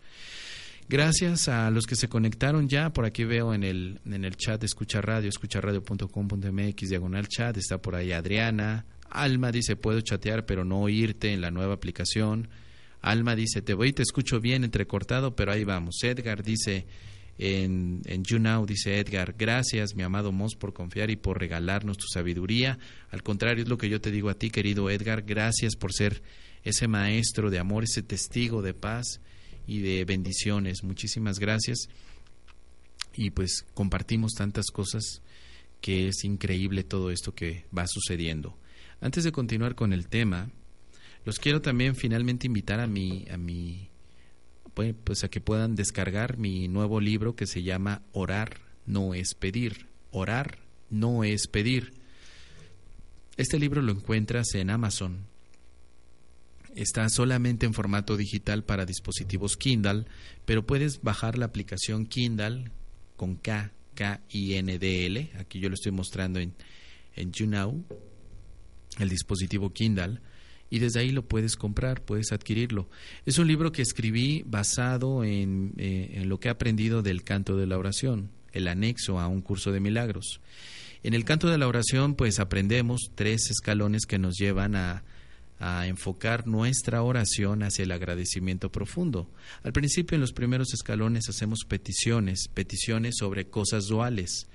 [0.88, 4.62] Gracias a los que se conectaron ya, por aquí veo en el, en el chat
[4.62, 10.64] de Escucha Radio, escucharadio.com.mx, diagonal chat, está por ahí Adriana, Alma dice, puedo chatear pero
[10.64, 12.50] no oírte en la nueva aplicación.
[13.06, 16.00] Alma dice, te voy te escucho bien entrecortado, pero ahí vamos.
[16.02, 16.88] Edgar dice,
[17.38, 22.08] en, en YouNow dice Edgar, gracias mi amado Moss por confiar y por regalarnos tu
[22.08, 22.80] sabiduría.
[23.12, 26.24] Al contrario, es lo que yo te digo a ti, querido Edgar, gracias por ser
[26.64, 29.22] ese maestro de amor, ese testigo de paz
[29.68, 30.84] y de bendiciones.
[30.84, 31.90] Muchísimas gracias.
[33.14, 35.22] Y pues compartimos tantas cosas
[35.80, 38.58] que es increíble todo esto que va sucediendo.
[39.00, 40.50] Antes de continuar con el tema,
[41.26, 43.90] los quiero también finalmente invitar a mi, a mi,
[44.74, 49.34] pues, pues a que puedan descargar mi nuevo libro que se llama Orar no es
[49.34, 49.88] pedir.
[50.12, 50.60] Orar
[50.90, 51.94] no es pedir.
[53.38, 55.26] Este libro lo encuentras en Amazon.
[56.76, 60.06] Está solamente en formato digital para dispositivos Kindle,
[60.46, 62.72] pero puedes bajar la aplicación Kindle
[63.16, 65.32] con K, K I N D L.
[65.40, 66.54] Aquí yo lo estoy mostrando en
[67.16, 67.84] en YouNow,
[69.00, 70.20] el dispositivo Kindle
[70.76, 72.90] y desde ahí lo puedes comprar, puedes adquirirlo.
[73.26, 77.56] Es un libro que escribí basado en, eh, en, lo que he aprendido del canto
[77.56, 80.42] de la oración, el anexo a un curso de milagros.
[81.02, 85.02] En el canto de la oración, pues aprendemos tres escalones que nos llevan a
[85.88, 89.30] enfocar nuestra oración hacia el agradecimiento profundo.
[89.64, 94.50] Al principio, en los primeros escalones, hacemos peticiones, peticiones sobre cosas duales.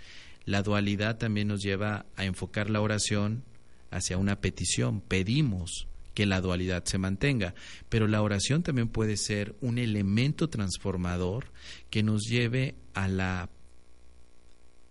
[0.44, 3.42] La dualidad también nos lleva a enfocar la oración
[3.90, 5.00] hacia una petición.
[5.00, 7.54] Pedimos que la dualidad se mantenga.
[7.88, 11.46] Pero la oración también puede ser un elemento transformador
[11.90, 13.50] que nos lleve a la,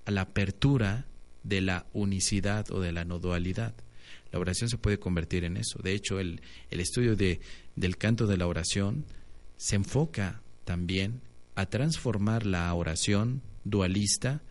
[0.06, 1.06] a la apertura
[1.44, 3.74] de la unicidad o de la no dualidad.
[4.32, 5.80] La oración se puede convertir en eso.
[5.82, 7.40] De hecho, el, el estudio de,
[7.76, 9.06] del canto de la oración
[9.58, 11.22] se enfoca también
[11.56, 14.42] a transformar la oración dualista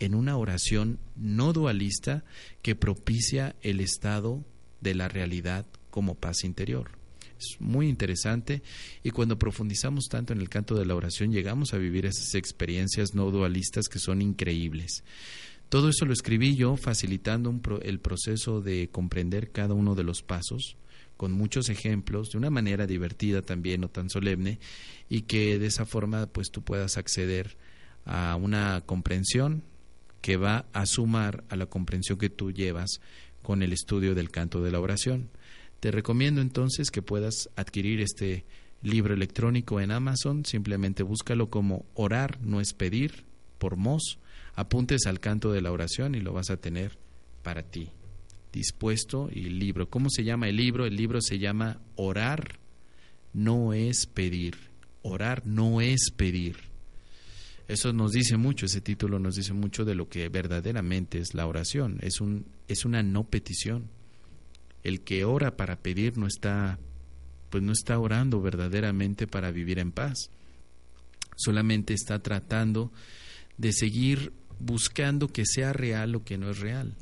[0.00, 2.24] en una oración no dualista
[2.62, 4.44] que propicia el estado
[4.80, 6.92] de la realidad como paz interior.
[7.38, 8.62] Es muy interesante
[9.02, 13.14] y cuando profundizamos tanto en el canto de la oración llegamos a vivir esas experiencias
[13.14, 15.04] no dualistas que son increíbles.
[15.70, 20.76] Todo eso lo escribí yo facilitando el proceso de comprender cada uno de los pasos
[21.16, 24.58] con muchos ejemplos, de una manera divertida también, no tan solemne,
[25.10, 27.58] y que de esa forma pues tú puedas acceder
[28.06, 29.62] a una comprensión
[30.22, 33.00] que va a sumar a la comprensión que tú llevas
[33.42, 35.28] con el estudio del canto de la oración.
[35.80, 38.44] Te recomiendo entonces que puedas adquirir este
[38.82, 40.44] libro electrónico en Amazon.
[40.44, 43.24] Simplemente búscalo como Orar no es pedir
[43.58, 44.18] por Mos.
[44.54, 46.98] Apuntes al canto de la oración y lo vas a tener
[47.42, 47.90] para ti.
[48.52, 49.88] Dispuesto y libro.
[49.88, 50.84] ¿Cómo se llama el libro?
[50.84, 52.58] El libro se llama Orar
[53.32, 54.56] no es pedir.
[55.02, 56.56] Orar no es pedir.
[57.68, 61.46] Eso nos dice mucho, ese título nos dice mucho de lo que verdaderamente es la
[61.46, 61.98] oración.
[62.02, 63.88] Es, un, es una no petición.
[64.82, 66.78] El que ora para pedir no está,
[67.50, 70.30] pues no está orando verdaderamente para vivir en paz.
[71.36, 72.92] Solamente está tratando
[73.56, 76.94] de seguir buscando que sea real lo que no es real.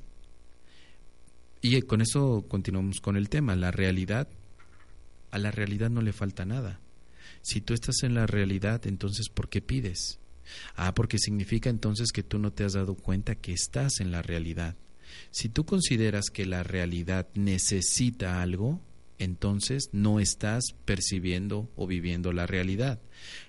[1.61, 3.57] Y con eso continuamos con el tema.
[3.57, 4.29] La realidad,
[5.31, 6.81] a la realidad no le falta nada.
[7.43, 10.19] Si tú estás en la realidad, entonces ¿por qué pides?
[10.77, 14.23] Ah, porque significa entonces que tú no te has dado cuenta que estás en la
[14.23, 14.77] realidad.
[15.31, 18.81] Si tú consideras que la realidad necesita algo,
[19.19, 23.01] entonces no estás percibiendo o viviendo la realidad.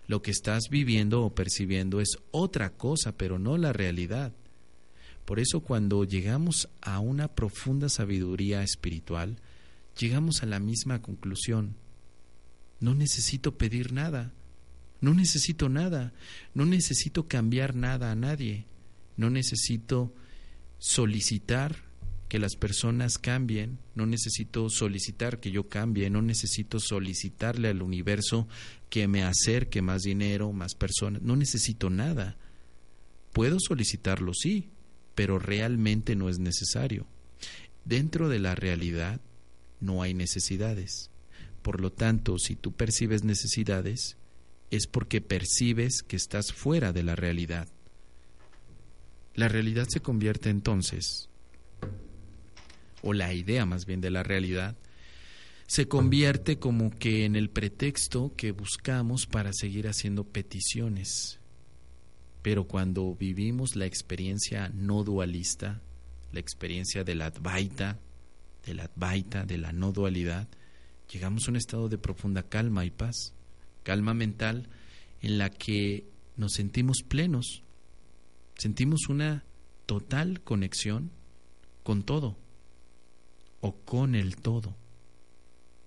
[0.07, 4.33] Lo que estás viviendo o percibiendo es otra cosa, pero no la realidad.
[5.25, 9.39] Por eso cuando llegamos a una profunda sabiduría espiritual,
[9.97, 11.75] llegamos a la misma conclusión.
[12.79, 14.33] No necesito pedir nada,
[15.01, 16.13] no necesito nada,
[16.55, 18.65] no necesito cambiar nada a nadie,
[19.17, 20.13] no necesito
[20.79, 21.89] solicitar
[22.29, 28.47] que las personas cambien, no necesito solicitar que yo cambie, no necesito solicitarle al universo
[28.89, 32.37] que me acerque más dinero, más personas, no necesito nada.
[33.33, 34.69] Puedo solicitarlo, sí,
[35.15, 37.07] pero realmente no es necesario.
[37.83, 39.19] Dentro de la realidad
[39.79, 41.09] no hay necesidades.
[41.61, 44.17] Por lo tanto, si tú percibes necesidades,
[44.69, 47.67] es porque percibes que estás fuera de la realidad.
[49.39, 51.29] La realidad se convierte entonces,
[53.01, 54.75] o la idea más bien de la realidad,
[55.65, 61.39] se convierte como que en el pretexto que buscamos para seguir haciendo peticiones,
[62.41, 65.79] pero cuando vivimos la experiencia no dualista,
[66.33, 67.97] la experiencia de la Advaita,
[68.65, 70.49] de la Advaita, de la no dualidad,
[71.09, 73.33] llegamos a un estado de profunda calma y paz,
[73.83, 74.67] calma mental
[75.21, 77.63] en la que nos sentimos plenos,
[78.59, 79.45] sentimos una
[79.85, 81.11] total conexión
[81.81, 82.37] con todo
[83.61, 84.75] o con el todo.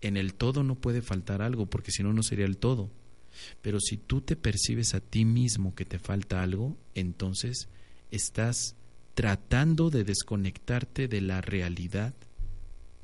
[0.01, 2.91] En el todo no puede faltar algo porque si no, no sería el todo.
[3.61, 7.69] Pero si tú te percibes a ti mismo que te falta algo, entonces
[8.11, 8.75] estás
[9.15, 12.15] tratando de desconectarte de la realidad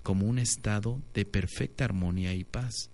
[0.02, 2.90] como un estado de perfecta armonía y paz.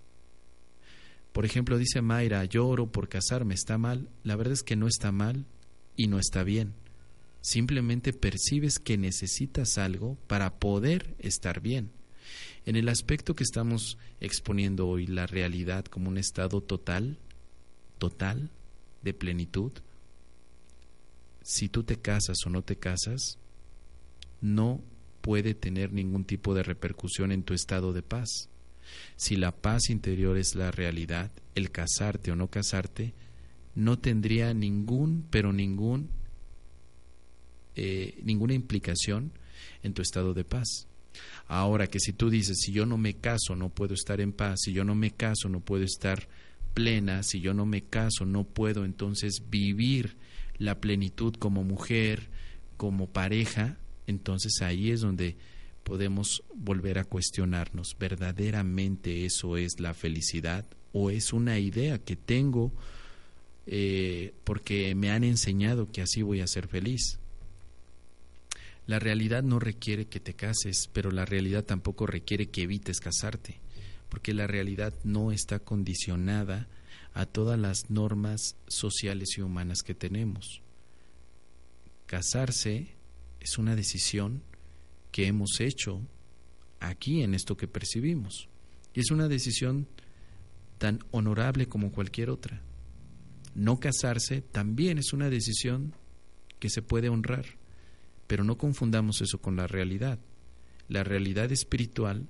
[1.31, 4.09] Por ejemplo, dice Mayra, lloro por casarme, ¿está mal?
[4.23, 5.45] La verdad es que no está mal
[5.95, 6.73] y no está bien.
[7.41, 11.91] Simplemente percibes que necesitas algo para poder estar bien.
[12.65, 17.17] En el aspecto que estamos exponiendo hoy, la realidad como un estado total,
[17.99, 18.49] total
[19.03, 19.71] de plenitud,
[21.43, 23.37] si tú te casas o no te casas,
[24.41, 24.81] no
[25.21, 28.49] puede tener ningún tipo de repercusión en tu estado de paz.
[29.15, 33.13] Si la paz interior es la realidad, el casarte o no casarte
[33.75, 36.09] no tendría ningún, pero ningún,
[37.75, 39.31] eh, ninguna implicación
[39.83, 40.87] en tu estado de paz.
[41.47, 44.61] Ahora que si tú dices, si yo no me caso no puedo estar en paz,
[44.63, 46.27] si yo no me caso no puedo estar
[46.73, 50.17] plena, si yo no me caso, no puedo entonces vivir
[50.57, 52.29] la plenitud como mujer,
[52.77, 55.37] como pareja, entonces ahí es donde
[55.83, 62.73] podemos volver a cuestionarnos, ¿verdaderamente eso es la felicidad o es una idea que tengo
[63.67, 67.19] eh, porque me han enseñado que así voy a ser feliz?
[68.87, 73.59] La realidad no requiere que te cases, pero la realidad tampoco requiere que evites casarte
[74.15, 76.67] porque la realidad no está condicionada
[77.13, 80.61] a todas las normas sociales y humanas que tenemos.
[82.05, 82.95] Casarse
[83.39, 84.41] es una decisión
[85.11, 86.01] que hemos hecho
[86.79, 88.47] aquí en esto que percibimos.
[88.93, 89.87] Y es una decisión
[90.77, 92.61] tan honorable como cualquier otra.
[93.55, 95.95] No casarse también es una decisión
[96.59, 97.45] que se puede honrar,
[98.27, 100.19] pero no confundamos eso con la realidad.
[100.89, 102.27] La realidad espiritual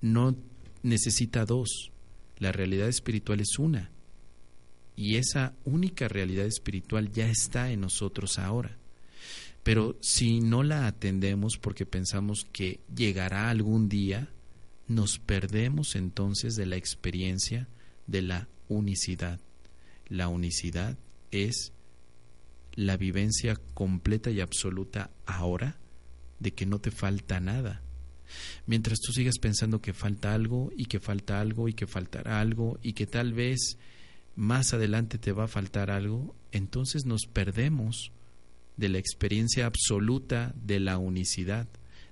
[0.00, 0.36] no
[0.82, 1.92] necesita dos.
[2.38, 3.90] La realidad espiritual es una.
[4.96, 8.76] Y esa única realidad espiritual ya está en nosotros ahora.
[9.62, 14.30] Pero si no la atendemos porque pensamos que llegará algún día,
[14.88, 17.68] nos perdemos entonces de la experiencia
[18.06, 19.40] de la unicidad.
[20.08, 20.98] La unicidad
[21.30, 21.72] es
[22.74, 25.78] la vivencia completa y absoluta ahora
[26.38, 27.82] de que no te falta nada,
[28.66, 32.78] Mientras tú sigas pensando que falta algo y que falta algo y que faltará algo
[32.82, 33.78] y que tal vez
[34.36, 38.12] más adelante te va a faltar algo, entonces nos perdemos
[38.76, 41.66] de la experiencia absoluta de la unicidad,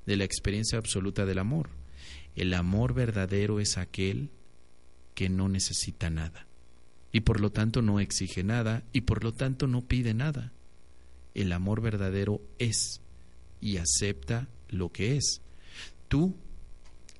[0.07, 1.71] de la experiencia absoluta del amor.
[2.35, 4.31] El amor verdadero es aquel
[5.15, 6.46] que no necesita nada.
[7.17, 10.53] Y por lo tanto no exige nada y por lo tanto no pide nada.
[11.33, 13.01] El amor verdadero es
[13.59, 15.41] y acepta lo que es.
[16.09, 16.37] Tú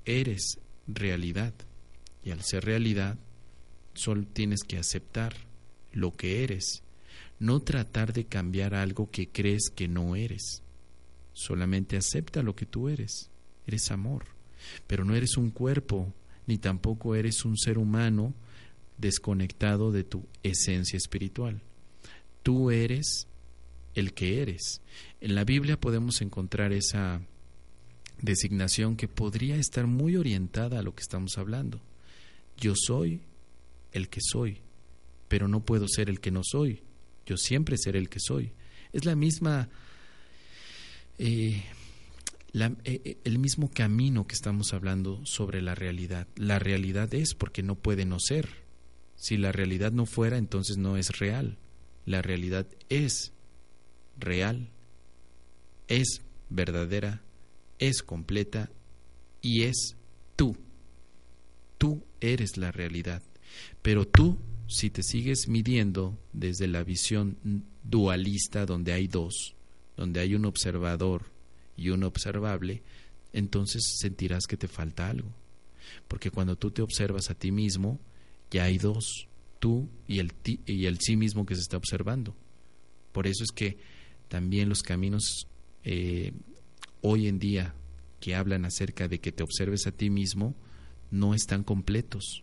[0.05, 1.55] eres realidad
[2.23, 3.17] y al ser realidad
[3.95, 5.35] solo tienes que aceptar
[5.93, 6.83] lo que eres,
[7.39, 10.63] no tratar de cambiar algo que crees que no eres.
[11.33, 13.31] Solamente acepta lo que tú eres.
[13.67, 14.27] Eres amor,
[14.87, 16.13] pero no eres un cuerpo,
[16.47, 18.35] ni tampoco eres un ser humano
[18.99, 21.63] desconectado de tu esencia espiritual.
[22.43, 23.27] Tú eres
[23.95, 24.81] el que eres.
[25.21, 27.21] En la Biblia podemos encontrar esa
[28.21, 31.81] designación que podría estar muy orientada a lo que estamos hablando.
[32.57, 33.21] Yo soy
[33.93, 34.59] el que soy,
[35.29, 36.83] pero no puedo ser el que no soy.
[37.27, 38.53] Yo siempre seré el que soy.
[38.93, 39.69] Es la misma,
[41.19, 41.63] eh,
[42.55, 46.29] eh, eh, el mismo camino que estamos hablando sobre la realidad.
[46.37, 48.66] La realidad es porque no puede no ser.
[49.17, 51.59] Si la realidad no fuera, entonces no es real.
[52.05, 53.33] La realidad es
[54.19, 54.71] real,
[55.89, 57.23] es verdadera,
[57.79, 58.71] es completa
[59.41, 59.97] y es
[60.37, 60.57] tú.
[61.79, 63.23] Tú eres la realidad.
[63.83, 64.39] Pero tú,
[64.69, 67.37] si te sigues midiendo desde la visión
[67.83, 69.55] dualista donde hay dos,
[69.97, 71.27] donde hay un observador
[71.77, 72.83] y un observable,
[73.33, 75.33] entonces sentirás que te falta algo.
[76.09, 78.01] Porque cuando tú te observas a ti mismo,
[78.51, 79.29] ya hay dos,
[79.59, 80.33] tú y el,
[80.67, 82.35] y el sí mismo que se está observando.
[83.13, 83.79] Por eso es que
[84.29, 85.49] también los caminos
[85.85, 86.33] eh,
[87.01, 87.75] hoy en día
[88.21, 90.55] que hablan acerca de que te observes a ti mismo
[91.11, 92.43] no están completos,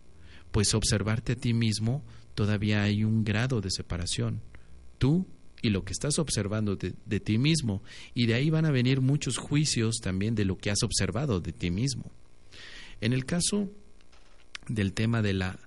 [0.50, 4.40] pues observarte a ti mismo todavía hay un grado de separación.
[4.98, 5.26] Tú
[5.62, 7.82] y lo que estás observando de, de, ti mismo,
[8.12, 11.52] y de ahí van a venir muchos juicios también de lo que has observado de
[11.52, 12.10] ti mismo.
[13.00, 13.70] En el caso
[14.68, 15.58] del tema de la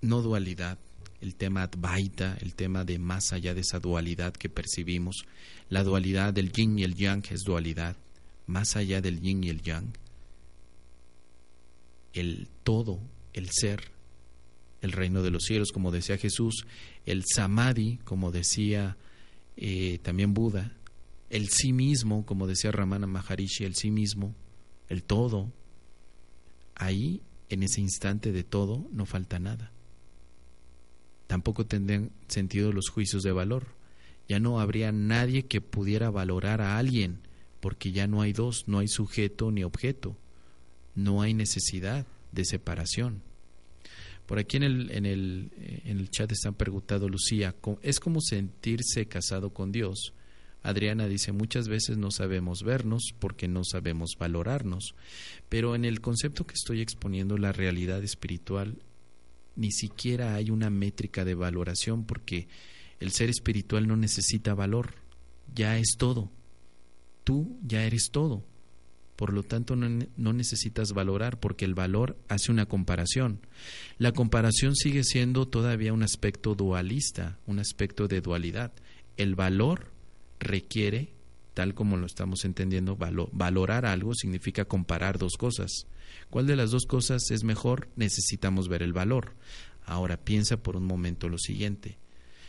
[0.00, 0.78] no dualidad,
[1.20, 5.24] el tema Advaita, el tema de más allá de esa dualidad que percibimos,
[5.68, 7.96] la dualidad del yin y el yang es dualidad,
[8.46, 9.92] más allá del yin y el yang,
[12.12, 13.00] el todo,
[13.32, 13.90] el ser,
[14.80, 16.66] el reino de los cielos, como decía Jesús,
[17.04, 18.96] el samadhi, como decía
[19.56, 20.72] eh, también Buda,
[21.30, 24.34] el sí mismo, como decía Ramana Maharishi, el sí mismo,
[24.88, 25.52] el todo,
[26.74, 29.72] ahí, en ese instante de todo, no falta nada.
[31.28, 33.68] Tampoco tendrían sentido los juicios de valor.
[34.28, 37.20] Ya no habría nadie que pudiera valorar a alguien
[37.60, 40.16] porque ya no hay dos, no hay sujeto ni objeto,
[40.94, 43.22] no hay necesidad de separación.
[44.26, 45.50] Por aquí en el, en el,
[45.84, 50.12] en el chat están preguntando Lucía, ¿es como sentirse casado con Dios?
[50.62, 54.94] Adriana dice, muchas veces no sabemos vernos porque no sabemos valorarnos,
[55.48, 58.76] pero en el concepto que estoy exponiendo, la realidad espiritual,
[59.58, 62.48] ni siquiera hay una métrica de valoración porque
[63.00, 64.94] el ser espiritual no necesita valor,
[65.54, 66.30] ya es todo
[67.28, 68.42] tú ya eres todo.
[69.14, 73.40] Por lo tanto, no, necesitas valorar porque el valor hace una comparación.
[73.98, 78.72] La comparación sigue siendo todavía un aspecto dualista, un aspecto de dualidad.
[79.18, 79.92] El valor
[80.40, 81.12] requiere,
[81.58, 82.96] tal como lo estamos entendiendo,
[83.32, 85.88] valorar algo significa comparar dos cosas.
[86.30, 87.88] ¿Cuál de las dos cosas es mejor?
[87.96, 89.34] Necesitamos ver el valor.
[89.84, 91.98] Ahora piensa por un momento lo siguiente.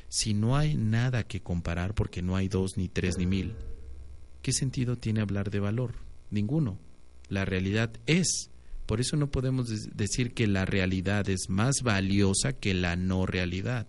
[0.09, 3.55] Si no hay nada que comparar porque no hay dos, ni tres, ni mil,
[4.43, 5.95] ¿qué sentido tiene hablar de valor?
[6.29, 6.77] Ninguno.
[7.29, 8.51] La realidad es.
[8.85, 13.87] Por eso no podemos decir que la realidad es más valiosa que la no realidad.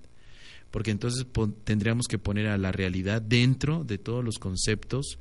[0.71, 1.27] Porque entonces
[1.65, 5.19] tendríamos que poner a la realidad dentro de todos los conceptos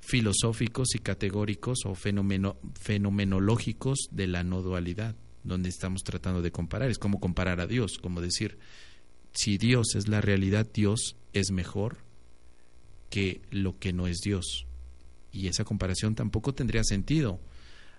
[0.00, 6.90] filosóficos y categóricos o fenomenológicos de la no dualidad, donde estamos tratando de comparar.
[6.90, 8.58] Es como comparar a Dios, como decir,
[9.32, 11.98] si Dios es la realidad, Dios es mejor
[13.10, 14.66] que lo que no es Dios.
[15.32, 17.40] Y esa comparación tampoco tendría sentido.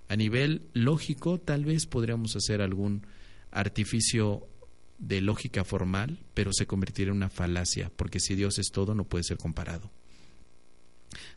[0.08, 3.06] A nivel lógico, tal vez podríamos hacer algún
[3.52, 4.48] artificio
[4.98, 9.06] de lógica formal, pero se convertiría en una falacia, porque si Dios es todo, no
[9.06, 9.92] puede ser comparado.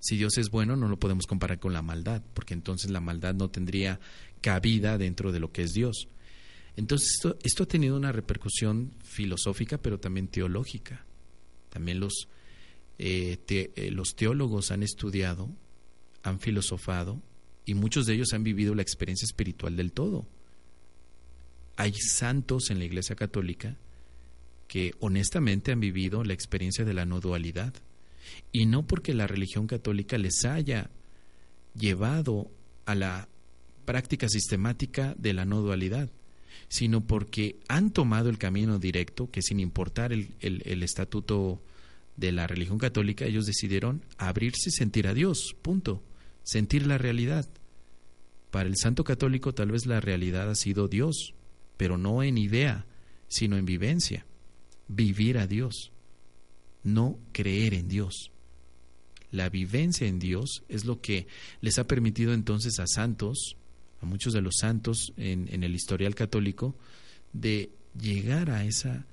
[0.01, 3.35] Si Dios es bueno, no lo podemos comparar con la maldad, porque entonces la maldad
[3.35, 4.01] no tendría
[4.41, 6.09] cabida dentro de lo que es Dios.
[6.77, 11.05] Entonces esto, esto ha tenido una repercusión filosófica, pero también teológica.
[11.69, 12.29] También los
[13.03, 15.49] eh, eh, los teólogos han estudiado,
[16.23, 17.23] han filosofado
[17.65, 20.27] y muchos de ellos han vivido la experiencia espiritual del todo.
[21.77, 23.77] Hay santos en la Iglesia Católica
[24.71, 27.75] que honestamente han vivido la experiencia de la no dualidad.
[28.53, 30.91] Y no porque la religión católica les haya
[31.75, 32.51] llevado
[32.87, 33.29] a la
[33.85, 36.09] práctica sistemática de la no dualidad,
[36.69, 41.61] sino porque han tomado el camino directo, que sin importar el, estatuto
[42.17, 46.01] de la religión católica, ellos decidieron abrirse y sentir a Dios, punto,
[46.45, 47.49] sentir la realidad.
[48.53, 51.35] Para el santo católico tal vez la realidad ha sido Dios,
[51.81, 52.85] pero no en idea,
[53.27, 54.27] sino en vivencia,
[54.87, 55.93] vivir a Dios,
[56.83, 58.33] no creer en Dios.
[59.31, 61.27] La vivencia en Dios es lo que
[61.63, 63.57] les ha permitido entonces a santos,
[64.03, 66.77] a muchos de los santos en, en el historial católico,
[67.33, 69.07] de llegar a esa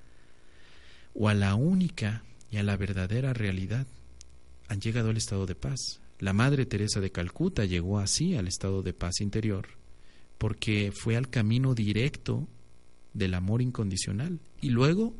[1.14, 3.88] o a la única y a la verdadera realidad.
[4.68, 6.02] Han llegado al estado de paz.
[6.20, 9.70] La Madre Teresa de Calcuta llegó así al estado de paz interior,
[10.38, 12.50] porque fue al camino directo
[13.18, 15.16] del amor incondicional y luego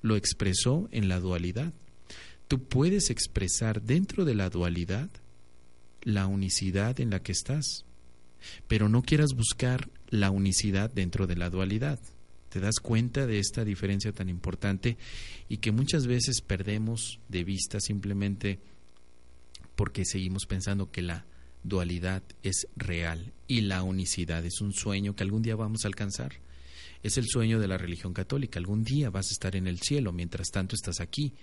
[0.00, 1.72] lo expresó en la dualidad.
[2.48, 5.10] Tú puedes expresar dentro de la dualidad
[6.02, 7.84] la unicidad en la que estás,
[8.66, 12.00] pero no quieras buscar la unicidad dentro de la dualidad.
[12.48, 14.96] Te das cuenta de esta diferencia tan importante
[15.48, 18.58] y que muchas veces perdemos de vista simplemente
[19.76, 21.26] porque seguimos pensando que la
[21.62, 26.32] dualidad es real y la unicidad es un sueño que algún día vamos a alcanzar.
[27.02, 28.58] Es el sueño de la religión católica.
[28.58, 31.34] Algún día vas a estar en el cielo, mientras tanto estás aquí.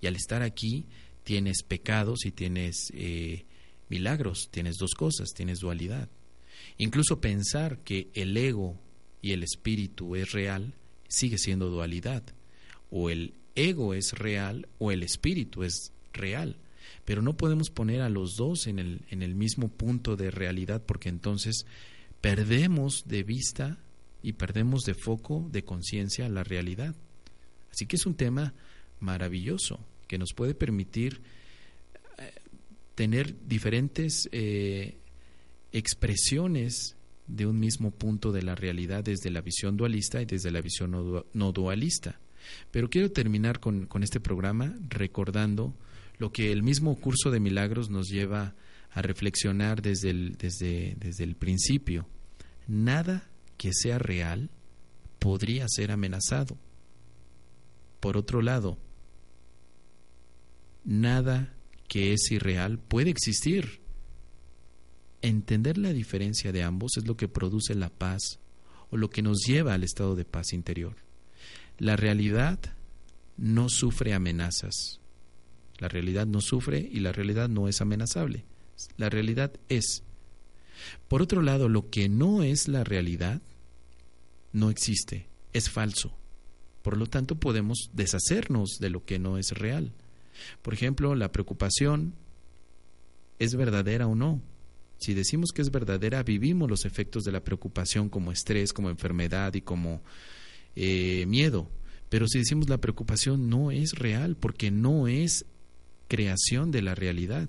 [0.00, 0.86] Y al estar aquí
[1.24, 3.44] tienes pecados y tienes eh,
[3.88, 6.08] milagros, tienes dos cosas, tienes dualidad.
[6.78, 8.78] Incluso pensar que el ego
[9.20, 10.74] y el espíritu es real
[11.08, 12.22] sigue siendo dualidad.
[12.90, 16.56] O el ego es real o el espíritu es real.
[17.04, 20.82] Pero no podemos poner a los dos en el, en el mismo punto de realidad
[20.86, 21.66] porque entonces
[22.20, 23.78] perdemos de vista
[24.22, 26.94] y perdemos de foco, de conciencia, la realidad.
[27.70, 28.54] Así que es un tema
[28.98, 31.20] maravilloso que nos puede permitir
[32.18, 32.32] eh,
[32.94, 34.98] tener diferentes eh,
[35.72, 36.96] expresiones
[37.26, 41.24] de un mismo punto de la realidad desde la visión dualista y desde la visión
[41.32, 42.18] no, dualista.
[42.70, 45.74] Pero quiero terminar con, con, este programa recordando
[46.18, 48.54] lo que el mismo curso de milagros nos lleva
[48.90, 52.08] a reflexionar desde el, desde, desde el principio.
[52.66, 53.29] Nada
[53.60, 54.48] que sea real
[55.18, 56.56] podría ser amenazado.
[58.00, 58.78] Por otro lado,
[60.82, 61.52] nada
[61.86, 63.82] que es irreal puede existir.
[65.20, 68.38] Entender la diferencia de ambos es lo que produce la paz
[68.88, 70.96] o lo que nos lleva al estado de paz interior.
[71.76, 72.58] La realidad
[73.36, 75.00] no sufre amenazas.
[75.76, 78.46] La realidad no sufre y la realidad no es amenazable.
[78.96, 80.02] La realidad es.
[81.08, 83.42] Por otro lado, lo que no es la realidad
[84.52, 86.16] no existe, es falso.
[86.82, 89.92] Por lo tanto, podemos deshacernos de lo que no es real.
[90.62, 92.14] Por ejemplo, la preocupación
[93.38, 94.40] es verdadera o no.
[94.98, 99.54] Si decimos que es verdadera, vivimos los efectos de la preocupación como estrés, como enfermedad
[99.54, 100.02] y como
[100.76, 101.70] eh, miedo.
[102.08, 105.46] Pero si decimos la preocupación no es real porque no es
[106.08, 107.48] creación de la realidad.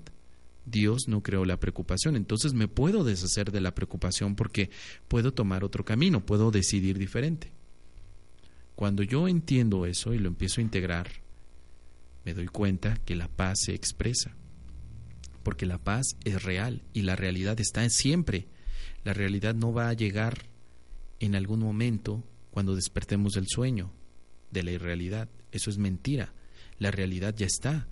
[0.64, 4.70] Dios no creó la preocupación, entonces me puedo deshacer de la preocupación porque
[5.08, 7.52] puedo tomar otro camino, puedo decidir diferente.
[8.74, 11.08] Cuando yo entiendo eso y lo empiezo a integrar,
[12.24, 14.34] me doy cuenta que la paz se expresa,
[15.42, 18.46] porque la paz es real y la realidad está siempre.
[19.04, 20.46] La realidad no va a llegar
[21.18, 23.92] en algún momento cuando despertemos del sueño,
[24.50, 25.28] de la irrealidad.
[25.50, 26.32] Eso es mentira.
[26.78, 27.88] La realidad ya está.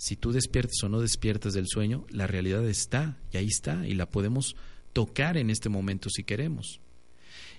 [0.00, 3.92] Si tú despiertas o no despiertas del sueño, la realidad está y ahí está y
[3.92, 4.56] la podemos
[4.94, 6.80] tocar en este momento si queremos.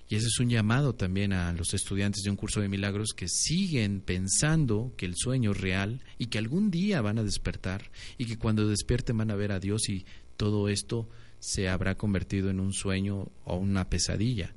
[0.08, 3.28] Y ese es un llamado también a los estudiantes de un curso de milagros que
[3.28, 8.24] siguen pensando que el sueño es real y que algún día van a despertar y
[8.24, 10.04] que cuando despierten van a ver a Dios y
[10.36, 14.52] todo esto se habrá convertido en un sueño o una pesadilla.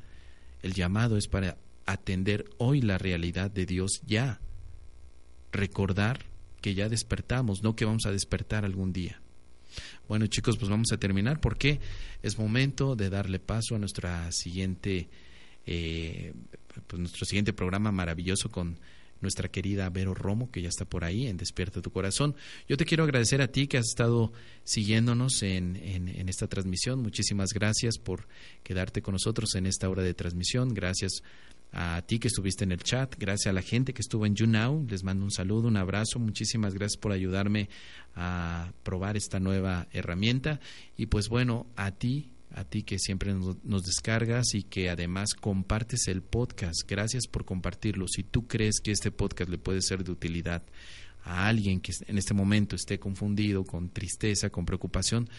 [0.63, 4.41] El llamado es para atender hoy la realidad de Dios ya,
[5.51, 6.33] recordar
[6.66, 9.22] que ya despertamos, no que vamos a despertar algún día.
[10.07, 11.80] Bueno chicos, pues vamos a terminar porque
[12.24, 15.07] es momento de darle paso a nuestra siguiente,
[15.68, 16.34] eh,
[16.88, 18.80] pues nuestro siguiente programa maravilloso con
[19.26, 22.36] nuestra querida Vero Romo, que ya está por ahí en Despierta tu Corazón.
[22.69, 24.32] Yo te quiero agradecer a ti que has estado
[24.63, 27.01] siguiéndonos en, en, esta transmisión.
[27.01, 28.28] Muchísimas gracias por
[28.63, 30.73] quedarte con nosotros en esta hora de transmisión.
[30.73, 31.23] Gracias
[31.71, 34.86] a ti que estuviste en el chat, gracias a la gente que estuvo en YouNow,
[34.88, 37.67] les mando un saludo, un abrazo, muchísimas gracias por ayudarme
[38.15, 40.61] a probar esta nueva herramienta
[40.95, 46.08] y pues bueno, a ti, a ti que siempre nos, descargas y que además compartes
[46.08, 48.08] el podcast, gracias por compartirlo.
[48.08, 50.64] Si tú crees que este podcast le puede ser de utilidad
[51.24, 55.30] a alguien que en este momento esté confundido, con tristeza, con preocupación,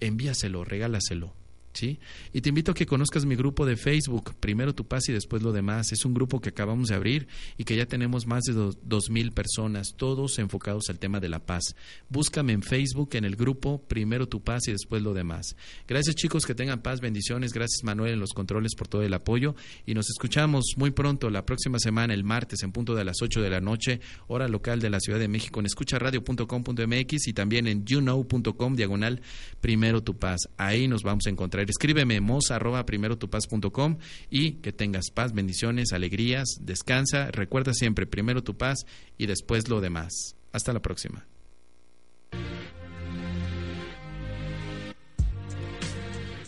[0.00, 1.43] envíaselo, regálaselo
[1.74, 1.98] ¿sí?
[2.32, 5.42] Y te invito a que conozcas mi grupo de Facebook, primero tu paz y después
[5.42, 5.92] lo demás.
[5.92, 9.32] Es un grupo que acabamos de abrir y que ya tenemos más de dos mil
[9.32, 11.76] personas, todos enfocados al tema de la paz.
[12.08, 15.56] Búscame en Facebook en el grupo Primero tu paz y después lo demás.
[15.86, 17.52] Gracias chicos, que tengan paz, bendiciones.
[17.52, 19.54] Gracias Manuel en los controles por todo el apoyo
[19.86, 23.42] y nos escuchamos muy pronto la próxima semana, el martes, en punto de las 8
[23.42, 27.84] de la noche, hora local de la Ciudad de México, en escucharadio.com.mx y también en
[27.84, 29.20] youknow.com, diagonal
[29.60, 30.48] Primero tu paz.
[30.56, 33.98] Ahí nos vamos a encontrar Escríbeme moza arroba primero tu paz.com
[34.30, 37.30] y que tengas paz, bendiciones, alegrías, descansa.
[37.30, 38.84] Recuerda siempre primero tu paz
[39.18, 40.36] y después lo demás.
[40.52, 41.26] Hasta la próxima.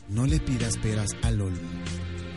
[0.08, 1.68] No le pidas peras al olmo,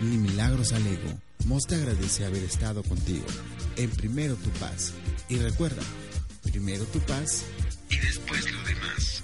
[0.01, 1.19] ni milagros al ego.
[1.45, 3.25] Mos te agradece haber estado contigo
[3.77, 4.93] en Primero tu Paz.
[5.29, 5.81] Y recuerda,
[6.43, 7.45] primero tu paz
[7.89, 9.23] y después lo demás.